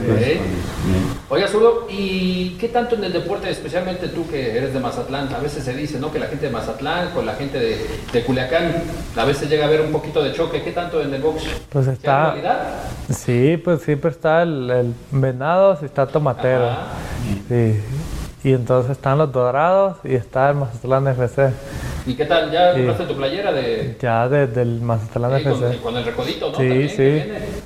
Oiga, 1.30 1.48
Zurdo, 1.48 1.86
¿y 1.90 2.58
qué 2.60 2.70
tanto 2.70 2.96
en 2.96 3.04
el 3.04 3.14
deporte, 3.14 3.50
especialmente 3.50 4.08
tú 4.08 4.28
que 4.30 4.58
eres 4.58 4.74
de 4.74 4.80
Mazatlán? 4.80 5.34
A 5.34 5.40
veces 5.40 5.64
se 5.64 5.74
dice, 5.74 6.00
¿no? 6.00 6.12
Que 6.12 6.20
la 6.20 6.28
gente 6.28 6.48
de 6.48 6.52
Mazatlán 6.52 7.12
con 7.12 7.26
la 7.26 7.36
gente 7.36 7.60
de, 7.60 7.86
de 8.12 8.24
Culiacán, 8.24 8.74
a 9.16 9.26
veces 9.26 9.50
llega 9.50 9.66
a 9.66 9.68
haber 9.68 9.82
un 9.82 9.92
poquito 9.92 10.24
de 10.24 10.34
choque. 10.34 10.62
¿Qué 10.64 10.72
tanto 10.72 11.02
en 11.02 11.14
el 11.14 11.22
box? 11.22 11.44
Pues 11.70 11.88
está. 11.88 12.36
Sí, 13.10 13.58
pues 13.64 13.82
siempre 13.82 14.09
está 14.10 14.44
el, 14.44 14.70
el 14.70 14.94
Venados 15.12 15.80
y 15.82 15.86
está 15.86 16.08
Tomatero. 16.08 16.70
Sí. 17.48 17.82
Y 18.42 18.54
entonces 18.54 18.92
están 18.92 19.18
los 19.18 19.32
Dorados 19.34 19.98
y 20.04 20.16
está 20.16 20.50
el 20.50 20.56
Mazatlán 20.56 21.08
FC. 21.10 21.52
¿Y 22.06 22.14
qué 22.14 22.26
tal? 22.26 22.50
¿Ya 22.50 22.72
compraste 22.72 23.04
tu 23.04 23.16
playera 23.16 23.52
de...? 23.52 23.98
Ya 24.02 24.30
desde 24.30 24.62
el 24.62 24.80
Mazatlán 24.80 25.32
sí, 25.32 25.48
FC. 25.48 25.60
Con, 25.60 25.78
con, 25.78 25.98
el 25.98 26.06
recodito, 26.06 26.52
¿no? 26.52 26.58
Sí, 26.58 26.68
también, 26.70 26.90
sí. 26.90 27.24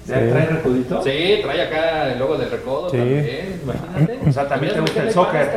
¿Ya 0.08 0.30
trae 0.30 0.46
recodito? 0.48 1.04
Sí, 1.04 1.40
trae 1.44 1.62
acá 1.62 2.12
el 2.12 2.20
logo 2.20 2.38
del 2.38 2.50
recodo 2.50 2.90
sí. 2.90 2.98
también. 2.98 3.62
Imagínate. 3.64 4.30
O 4.30 4.34
sea, 4.34 4.48
también 4.48 4.74
te 4.74 4.80
gusta 4.80 5.04
el 5.04 5.12
soccer. 5.12 5.52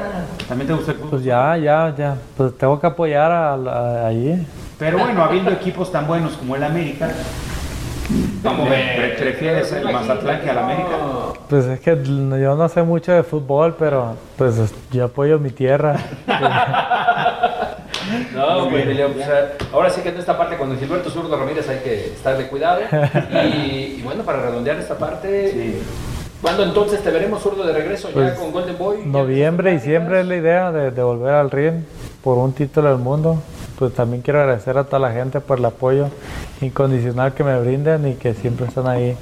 También 0.46 0.68
te 0.68 0.75
gusta 0.75 0.92
el 0.92 0.99
fútbol. 0.99 1.11
Pues 1.11 1.25
ya, 1.25 1.57
ya, 1.57 1.94
ya. 1.96 2.16
Pues 2.37 2.59
tengo 2.59 2.79
que 2.79 2.87
apoyar 2.87 3.33
a, 3.33 3.55
a, 3.55 4.07
allí. 4.09 4.46
Pero 4.79 4.99
bueno, 4.99 5.25
habiendo 5.25 5.51
equipos 5.51 5.90
tan 5.90 6.07
buenos 6.07 6.35
como 6.35 6.57
el 6.57 6.62
América, 6.62 7.11
¿Cómo 8.42 8.68
ves? 8.68 9.18
¿Prefieres 9.18 9.72
el 9.72 9.85
Mazatlán 9.85 10.40
que 10.40 10.51
al 10.51 10.59
América? 10.59 10.96
Pues 11.49 11.64
es 11.66 11.81
que 11.81 11.99
yo 12.05 12.55
no 12.57 12.68
sé 12.68 12.83
mucho 12.83 13.12
de 13.12 13.22
fútbol, 13.22 13.77
pero 13.79 14.14
pues 14.37 14.55
yo 14.90 15.05
apoyo 15.05 15.38
mi 15.38 15.51
tierra. 15.51 15.96
No, 18.35 18.68
pues, 18.70 18.85
Emilio, 18.85 19.12
pues, 19.12 19.27
ahora 19.72 19.90
sí 19.90 20.01
que 20.01 20.11
en 20.11 20.18
esta 20.18 20.38
parte 20.38 20.57
con 20.57 20.79
Gilberto 20.79 21.11
Zurdo 21.11 21.37
Ramírez 21.37 21.68
hay 21.68 21.79
que 21.79 22.07
estar 22.07 22.38
de 22.38 22.46
cuidado. 22.46 22.83
Y, 23.33 23.99
y 23.99 24.03
bueno, 24.05 24.22
para 24.22 24.42
redondear 24.42 24.77
esta 24.77 24.96
parte, 24.96 25.51
sí. 25.51 25.83
¿cuándo 26.40 26.62
entonces 26.62 27.03
te 27.03 27.11
veremos 27.11 27.42
Zurdo 27.42 27.66
de 27.66 27.72
regreso 27.72 28.09
pues, 28.12 28.33
ya 28.33 28.38
con 28.38 28.53
Golden 28.53 28.79
Boy? 28.79 28.99
Noviembre, 29.07 29.72
diciembre 29.72 30.20
es 30.20 30.27
la 30.27 30.37
idea 30.37 30.70
de, 30.70 30.90
de 30.92 31.03
volver 31.03 31.35
al 31.35 31.51
ring 31.51 31.83
por 32.22 32.38
un 32.38 32.53
título 32.53 32.90
del 32.90 32.99
mundo. 32.99 33.42
Pues 33.78 33.94
también 33.94 34.22
quiero 34.22 34.40
agradecer 34.40 34.78
a 34.78 34.84
toda 34.84 34.98
la 34.98 35.12
gente 35.12 35.40
por 35.40 35.58
el 35.58 35.64
apoyo 35.64 36.08
incondicional 36.60 37.34
que 37.34 37.44
me 37.44 37.58
brinden 37.60 38.08
y 38.08 38.14
que 38.14 38.34
siempre 38.34 38.66
están 38.66 38.86
ahí 38.86 39.16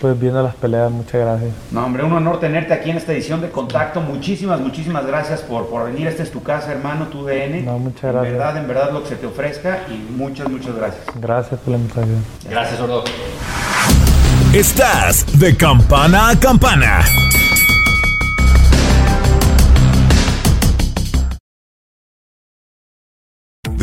pues 0.00 0.18
viendo 0.18 0.42
las 0.42 0.54
peleas. 0.54 0.90
Muchas 0.90 1.20
gracias. 1.20 1.50
No, 1.70 1.84
hombre, 1.84 2.02
un 2.04 2.12
honor 2.12 2.40
tenerte 2.40 2.72
aquí 2.72 2.90
en 2.90 2.96
esta 2.96 3.12
edición 3.12 3.40
de 3.40 3.50
Contacto. 3.50 4.00
Muchísimas, 4.00 4.60
muchísimas 4.60 5.06
gracias 5.06 5.40
por, 5.40 5.66
por 5.66 5.84
venir. 5.84 6.06
Esta 6.06 6.22
es 6.22 6.30
tu 6.30 6.42
casa, 6.42 6.72
hermano, 6.72 7.06
tu 7.06 7.24
DN. 7.24 7.62
No, 7.62 7.78
muchas 7.78 8.12
gracias. 8.12 8.32
En 8.32 8.38
verdad, 8.38 8.56
en 8.56 8.68
verdad, 8.68 8.90
lo 8.92 9.02
que 9.02 9.08
se 9.10 9.16
te 9.16 9.26
ofrezca 9.26 9.80
y 9.88 9.96
muchas, 10.12 10.48
muchas 10.48 10.74
gracias. 10.74 11.04
Gracias 11.20 11.60
por 11.60 11.72
la 11.72 11.78
invitación. 11.78 12.24
Gracias, 12.48 12.78
Zurdo. 12.78 13.04
Estás 14.54 15.26
de 15.38 15.56
campana 15.56 16.30
a 16.30 16.40
campana. 16.40 17.04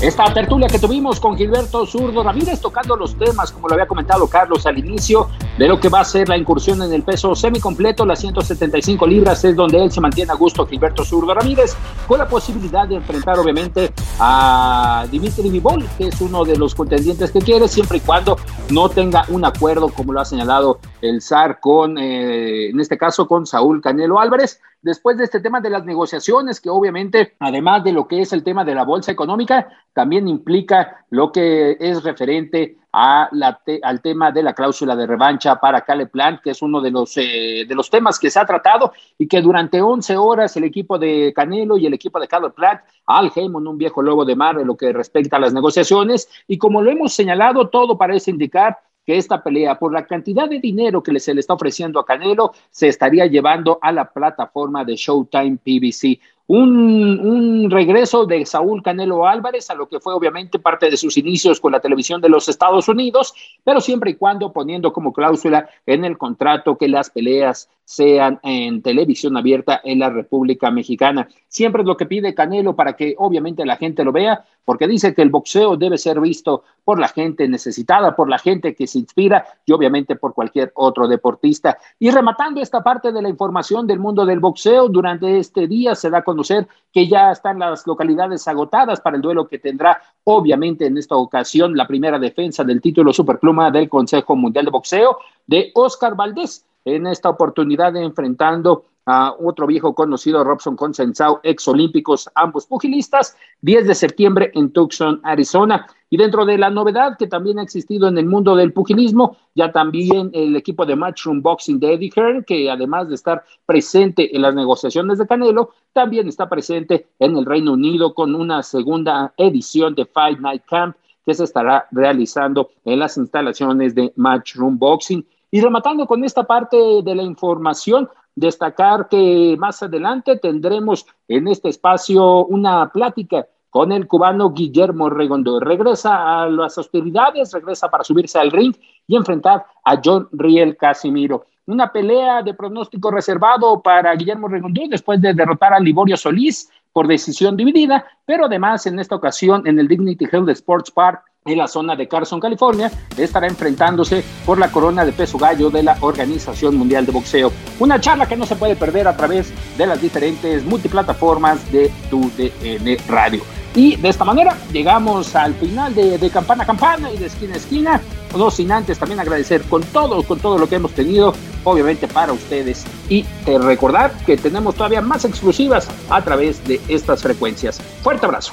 Esta 0.00 0.32
tertulia 0.32 0.66
que 0.66 0.78
tuvimos 0.78 1.20
con 1.20 1.36
Gilberto 1.36 1.84
Zurdo 1.84 2.22
Ramírez 2.22 2.58
tocando 2.58 2.96
los 2.96 3.18
temas, 3.18 3.52
como 3.52 3.68
lo 3.68 3.74
había 3.74 3.86
comentado 3.86 4.26
Carlos 4.28 4.64
al 4.64 4.78
inicio, 4.78 5.28
de 5.58 5.68
lo 5.68 5.78
que 5.78 5.90
va 5.90 6.00
a 6.00 6.04
ser 6.04 6.26
la 6.26 6.38
incursión 6.38 6.80
en 6.80 6.90
el 6.94 7.02
peso 7.02 7.34
semicompleto, 7.34 8.06
las 8.06 8.20
175 8.20 9.06
libras, 9.06 9.44
es 9.44 9.54
donde 9.54 9.84
él 9.84 9.92
se 9.92 10.00
mantiene 10.00 10.32
a 10.32 10.36
gusto, 10.36 10.66
Gilberto 10.66 11.04
Zurdo 11.04 11.34
Ramírez, 11.34 11.76
con 12.06 12.18
la 12.18 12.26
posibilidad 12.26 12.88
de 12.88 12.94
enfrentar 12.94 13.38
obviamente 13.38 13.92
a 14.18 15.06
Dimitri 15.10 15.50
Vivol, 15.50 15.86
que 15.98 16.08
es 16.08 16.18
uno 16.22 16.46
de 16.46 16.56
los 16.56 16.74
contendientes 16.74 17.30
que 17.30 17.40
quiere, 17.40 17.68
siempre 17.68 17.98
y 17.98 18.00
cuando 18.00 18.38
no 18.70 18.88
tenga 18.88 19.26
un 19.28 19.44
acuerdo, 19.44 19.90
como 19.90 20.14
lo 20.14 20.20
ha 20.22 20.24
señalado 20.24 20.78
el 21.02 21.20
SAR 21.20 21.60
con, 21.60 21.98
eh, 21.98 22.70
en 22.70 22.80
este 22.80 22.96
caso, 22.96 23.28
con 23.28 23.44
Saúl 23.44 23.82
Canelo 23.82 24.18
Álvarez 24.18 24.62
después 24.82 25.16
de 25.16 25.24
este 25.24 25.40
tema 25.40 25.60
de 25.60 25.70
las 25.70 25.84
negociaciones, 25.84 26.60
que 26.60 26.70
obviamente, 26.70 27.34
además 27.38 27.84
de 27.84 27.92
lo 27.92 28.08
que 28.08 28.20
es 28.20 28.32
el 28.32 28.42
tema 28.42 28.64
de 28.64 28.74
la 28.74 28.84
bolsa 28.84 29.12
económica, 29.12 29.68
también 29.92 30.28
implica 30.28 31.04
lo 31.10 31.32
que 31.32 31.76
es 31.80 32.02
referente 32.02 32.76
a 32.92 33.28
la 33.32 33.60
al 33.82 34.00
tema 34.00 34.32
de 34.32 34.42
la 34.42 34.52
cláusula 34.52 34.96
de 34.96 35.06
revancha 35.06 35.60
para 35.60 35.82
Cale 35.82 36.06
Plant, 36.06 36.40
que 36.40 36.50
es 36.50 36.62
uno 36.62 36.80
de 36.80 36.90
los, 36.90 37.16
eh, 37.16 37.64
de 37.68 37.74
los 37.74 37.88
temas 37.88 38.18
que 38.18 38.30
se 38.30 38.40
ha 38.40 38.44
tratado 38.44 38.92
y 39.16 39.28
que 39.28 39.40
durante 39.40 39.80
11 39.80 40.16
horas 40.16 40.56
el 40.56 40.64
equipo 40.64 40.98
de 40.98 41.32
Canelo 41.34 41.76
y 41.76 41.86
el 41.86 41.94
equipo 41.94 42.18
de 42.18 42.26
Cale 42.26 42.50
Plant, 42.50 42.80
Al 43.06 43.30
Heyman, 43.34 43.66
un 43.66 43.78
viejo 43.78 44.02
lobo 44.02 44.24
de 44.24 44.34
mar, 44.34 44.58
en 44.58 44.66
lo 44.66 44.76
que 44.76 44.92
respecta 44.92 45.36
a 45.36 45.40
las 45.40 45.52
negociaciones, 45.52 46.28
y 46.48 46.58
como 46.58 46.82
lo 46.82 46.90
hemos 46.90 47.12
señalado, 47.12 47.68
todo 47.68 47.96
parece 47.96 48.30
indicar 48.32 48.78
que 49.10 49.16
esta 49.16 49.42
pelea, 49.42 49.76
por 49.76 49.92
la 49.92 50.06
cantidad 50.06 50.48
de 50.48 50.60
dinero 50.60 51.02
que 51.02 51.18
se 51.18 51.34
le 51.34 51.40
está 51.40 51.54
ofreciendo 51.54 51.98
a 51.98 52.06
Canelo, 52.06 52.52
se 52.70 52.86
estaría 52.86 53.26
llevando 53.26 53.80
a 53.82 53.90
la 53.90 54.08
plataforma 54.08 54.84
de 54.84 54.94
Showtime 54.94 55.56
PBC. 55.56 56.20
Un, 56.52 57.70
regreso 57.70 58.26
de 58.26 58.44
Saúl 58.44 58.82
Canelo 58.82 59.24
Álvarez 59.24 59.70
a 59.70 59.74
lo 59.76 59.88
que 59.88 60.00
fue 60.00 60.14
obviamente 60.14 60.58
parte 60.58 60.90
de 60.90 60.96
sus 60.96 61.16
inicios 61.16 61.60
con 61.60 61.70
la 61.70 61.78
televisión 61.78 62.20
de 62.20 62.28
los 62.28 62.48
Estados 62.48 62.88
Unidos, 62.88 63.32
pero 63.62 63.80
siempre 63.80 64.10
y 64.10 64.14
cuando 64.16 64.52
poniendo 64.52 64.92
como 64.92 65.12
cláusula 65.12 65.70
en 65.86 66.04
el 66.04 66.18
contrato 66.18 66.76
que 66.76 66.88
las 66.88 67.10
peleas 67.10 67.68
sean 67.90 68.38
en 68.44 68.82
televisión 68.82 69.36
abierta 69.36 69.80
en 69.82 69.98
la 69.98 70.10
República 70.10 70.70
Mexicana. 70.70 71.28
Siempre 71.48 71.82
es 71.82 71.88
lo 71.88 71.96
que 71.96 72.06
pide 72.06 72.34
Canelo 72.34 72.76
para 72.76 72.94
que 72.94 73.16
obviamente 73.18 73.66
la 73.66 73.76
gente 73.76 74.04
lo 74.04 74.12
vea, 74.12 74.44
porque 74.64 74.86
dice 74.86 75.12
que 75.12 75.22
el 75.22 75.30
boxeo 75.30 75.76
debe 75.76 75.98
ser 75.98 76.20
visto 76.20 76.62
por 76.84 77.00
la 77.00 77.08
gente 77.08 77.48
necesitada, 77.48 78.14
por 78.14 78.28
la 78.28 78.38
gente 78.38 78.76
que 78.76 78.86
se 78.86 79.00
inspira 79.00 79.44
y 79.66 79.72
obviamente 79.72 80.14
por 80.14 80.34
cualquier 80.34 80.70
otro 80.76 81.08
deportista. 81.08 81.78
Y 81.98 82.10
rematando 82.10 82.60
esta 82.60 82.80
parte 82.80 83.10
de 83.10 83.22
la 83.22 83.28
información 83.28 83.88
del 83.88 83.98
mundo 83.98 84.24
del 84.24 84.38
boxeo, 84.38 84.88
durante 84.88 85.38
este 85.38 85.66
día 85.66 85.96
se 85.96 86.10
da 86.10 86.18
a 86.18 86.22
conocer 86.40 86.68
que 86.92 87.06
ya 87.06 87.30
están 87.30 87.58
las 87.58 87.86
localidades 87.86 88.48
agotadas 88.48 89.00
para 89.00 89.16
el 89.16 89.22
duelo 89.22 89.46
que 89.46 89.58
tendrá 89.58 90.00
obviamente 90.24 90.86
en 90.86 90.96
esta 90.96 91.16
ocasión 91.16 91.76
la 91.76 91.86
primera 91.86 92.18
defensa 92.18 92.64
del 92.64 92.80
título 92.80 93.12
superpluma 93.12 93.70
del 93.70 93.88
Consejo 93.88 94.34
Mundial 94.36 94.64
de 94.64 94.70
Boxeo 94.70 95.18
de 95.46 95.70
Oscar 95.74 96.14
Valdés 96.16 96.64
en 96.84 97.06
esta 97.06 97.28
oportunidad 97.28 97.96
enfrentando 97.96 98.84
a 99.06 99.34
otro 99.38 99.66
viejo 99.66 99.94
conocido, 99.94 100.44
Robson 100.44 100.76
Consensao, 100.76 101.40
ex 101.42 101.66
olímpicos, 101.66 102.28
ambos 102.34 102.66
pugilistas, 102.66 103.36
10 103.62 103.88
de 103.88 103.94
septiembre 103.94 104.52
en 104.54 104.72
Tucson, 104.72 105.20
Arizona. 105.24 105.86
Y 106.10 106.16
dentro 106.16 106.44
de 106.44 106.58
la 106.58 106.70
novedad 106.70 107.16
que 107.18 107.26
también 107.26 107.58
ha 107.58 107.62
existido 107.62 108.08
en 108.08 108.18
el 108.18 108.26
mundo 108.26 108.54
del 108.54 108.72
pugilismo, 108.72 109.36
ya 109.54 109.72
también 109.72 110.30
el 110.32 110.54
equipo 110.54 110.84
de 110.84 110.96
Matchroom 110.96 111.40
Boxing 111.42 111.80
de 111.80 111.94
Eddie 111.94 112.12
Hearn, 112.14 112.44
que 112.44 112.70
además 112.70 113.08
de 113.08 113.14
estar 113.14 113.44
presente 113.66 114.34
en 114.34 114.42
las 114.42 114.54
negociaciones 114.54 115.18
de 115.18 115.26
Canelo, 115.26 115.70
también 115.92 116.28
está 116.28 116.48
presente 116.48 117.08
en 117.18 117.36
el 117.36 117.46
Reino 117.46 117.72
Unido 117.72 118.14
con 118.14 118.34
una 118.34 118.62
segunda 118.62 119.32
edición 119.36 119.94
de 119.94 120.04
Fight 120.06 120.38
Night 120.38 120.62
Camp 120.68 120.96
que 121.24 121.34
se 121.34 121.44
estará 121.44 121.86
realizando 121.90 122.70
en 122.84 122.98
las 122.98 123.16
instalaciones 123.16 123.94
de 123.94 124.12
Matchroom 124.16 124.78
Boxing. 124.78 125.24
Y 125.50 125.60
rematando 125.60 126.06
con 126.06 126.24
esta 126.24 126.44
parte 126.44 126.76
de 127.02 127.14
la 127.14 127.22
información, 127.22 128.08
destacar 128.36 129.08
que 129.08 129.56
más 129.58 129.82
adelante 129.82 130.36
tendremos 130.36 131.06
en 131.26 131.48
este 131.48 131.68
espacio 131.68 132.46
una 132.46 132.88
plática 132.90 133.46
con 133.68 133.92
el 133.92 134.06
cubano 134.06 134.50
Guillermo 134.52 135.10
Regondo. 135.10 135.60
Regresa 135.60 136.42
a 136.42 136.48
las 136.48 136.76
hostilidades, 136.78 137.52
regresa 137.52 137.88
para 137.88 138.04
subirse 138.04 138.38
al 138.38 138.50
ring 138.50 138.74
y 139.06 139.16
enfrentar 139.16 139.64
a 139.84 140.00
John 140.02 140.28
Riel 140.32 140.76
Casimiro. 140.76 141.46
Una 141.66 141.92
pelea 141.92 142.42
de 142.42 142.54
pronóstico 142.54 143.10
reservado 143.10 143.80
para 143.80 144.14
Guillermo 144.14 144.48
Regondo 144.48 144.82
después 144.88 145.20
de 145.20 145.34
derrotar 145.34 145.72
a 145.72 145.80
Liborio 145.80 146.16
Solís 146.16 146.70
por 146.92 147.06
decisión 147.06 147.56
dividida, 147.56 148.04
pero 148.24 148.46
además 148.46 148.86
en 148.86 148.98
esta 148.98 149.14
ocasión 149.14 149.64
en 149.66 149.78
el 149.78 149.86
Dignity 149.86 150.26
Health 150.30 150.48
Sports 150.48 150.90
Park 150.90 151.22
en 151.52 151.58
la 151.58 151.68
zona 151.68 151.96
de 151.96 152.08
Carson, 152.08 152.40
California, 152.40 152.90
estará 153.16 153.46
enfrentándose 153.46 154.24
por 154.46 154.58
la 154.58 154.70
corona 154.70 155.04
de 155.04 155.12
peso 155.12 155.38
gallo 155.38 155.70
de 155.70 155.82
la 155.82 155.96
Organización 156.00 156.76
Mundial 156.76 157.06
de 157.06 157.12
Boxeo. 157.12 157.52
Una 157.78 158.00
charla 158.00 158.26
que 158.26 158.36
no 158.36 158.46
se 158.46 158.56
puede 158.56 158.76
perder 158.76 159.08
a 159.08 159.16
través 159.16 159.52
de 159.76 159.86
las 159.86 160.00
diferentes 160.00 160.64
multiplataformas 160.64 161.70
de 161.72 161.90
tu 162.10 162.30
DN 162.36 162.96
Radio. 163.08 163.42
Y 163.74 163.94
de 163.96 164.08
esta 164.08 164.24
manera 164.24 164.56
llegamos 164.72 165.36
al 165.36 165.54
final 165.54 165.94
de, 165.94 166.18
de, 166.18 166.30
campana 166.30 166.64
a 166.64 166.66
campana 166.66 167.12
y 167.12 167.18
de 167.18 167.26
esquina 167.26 167.54
a 167.54 167.56
esquina. 167.56 168.00
No 168.36 168.50
sin 168.50 168.72
antes 168.72 168.98
también 168.98 169.20
agradecer 169.20 169.62
con 169.62 169.82
todo, 169.82 170.22
con 170.24 170.40
todo 170.40 170.58
lo 170.58 170.68
que 170.68 170.76
hemos 170.76 170.92
tenido, 170.92 171.34
obviamente 171.62 172.08
para 172.08 172.32
ustedes. 172.32 172.84
Y 173.08 173.24
recordar 173.46 174.12
que 174.26 174.36
tenemos 174.36 174.74
todavía 174.74 175.00
más 175.00 175.24
exclusivas 175.24 175.88
a 176.08 176.22
través 176.22 176.66
de 176.66 176.80
estas 176.88 177.22
frecuencias. 177.22 177.80
Fuerte 178.02 178.26
abrazo. 178.26 178.52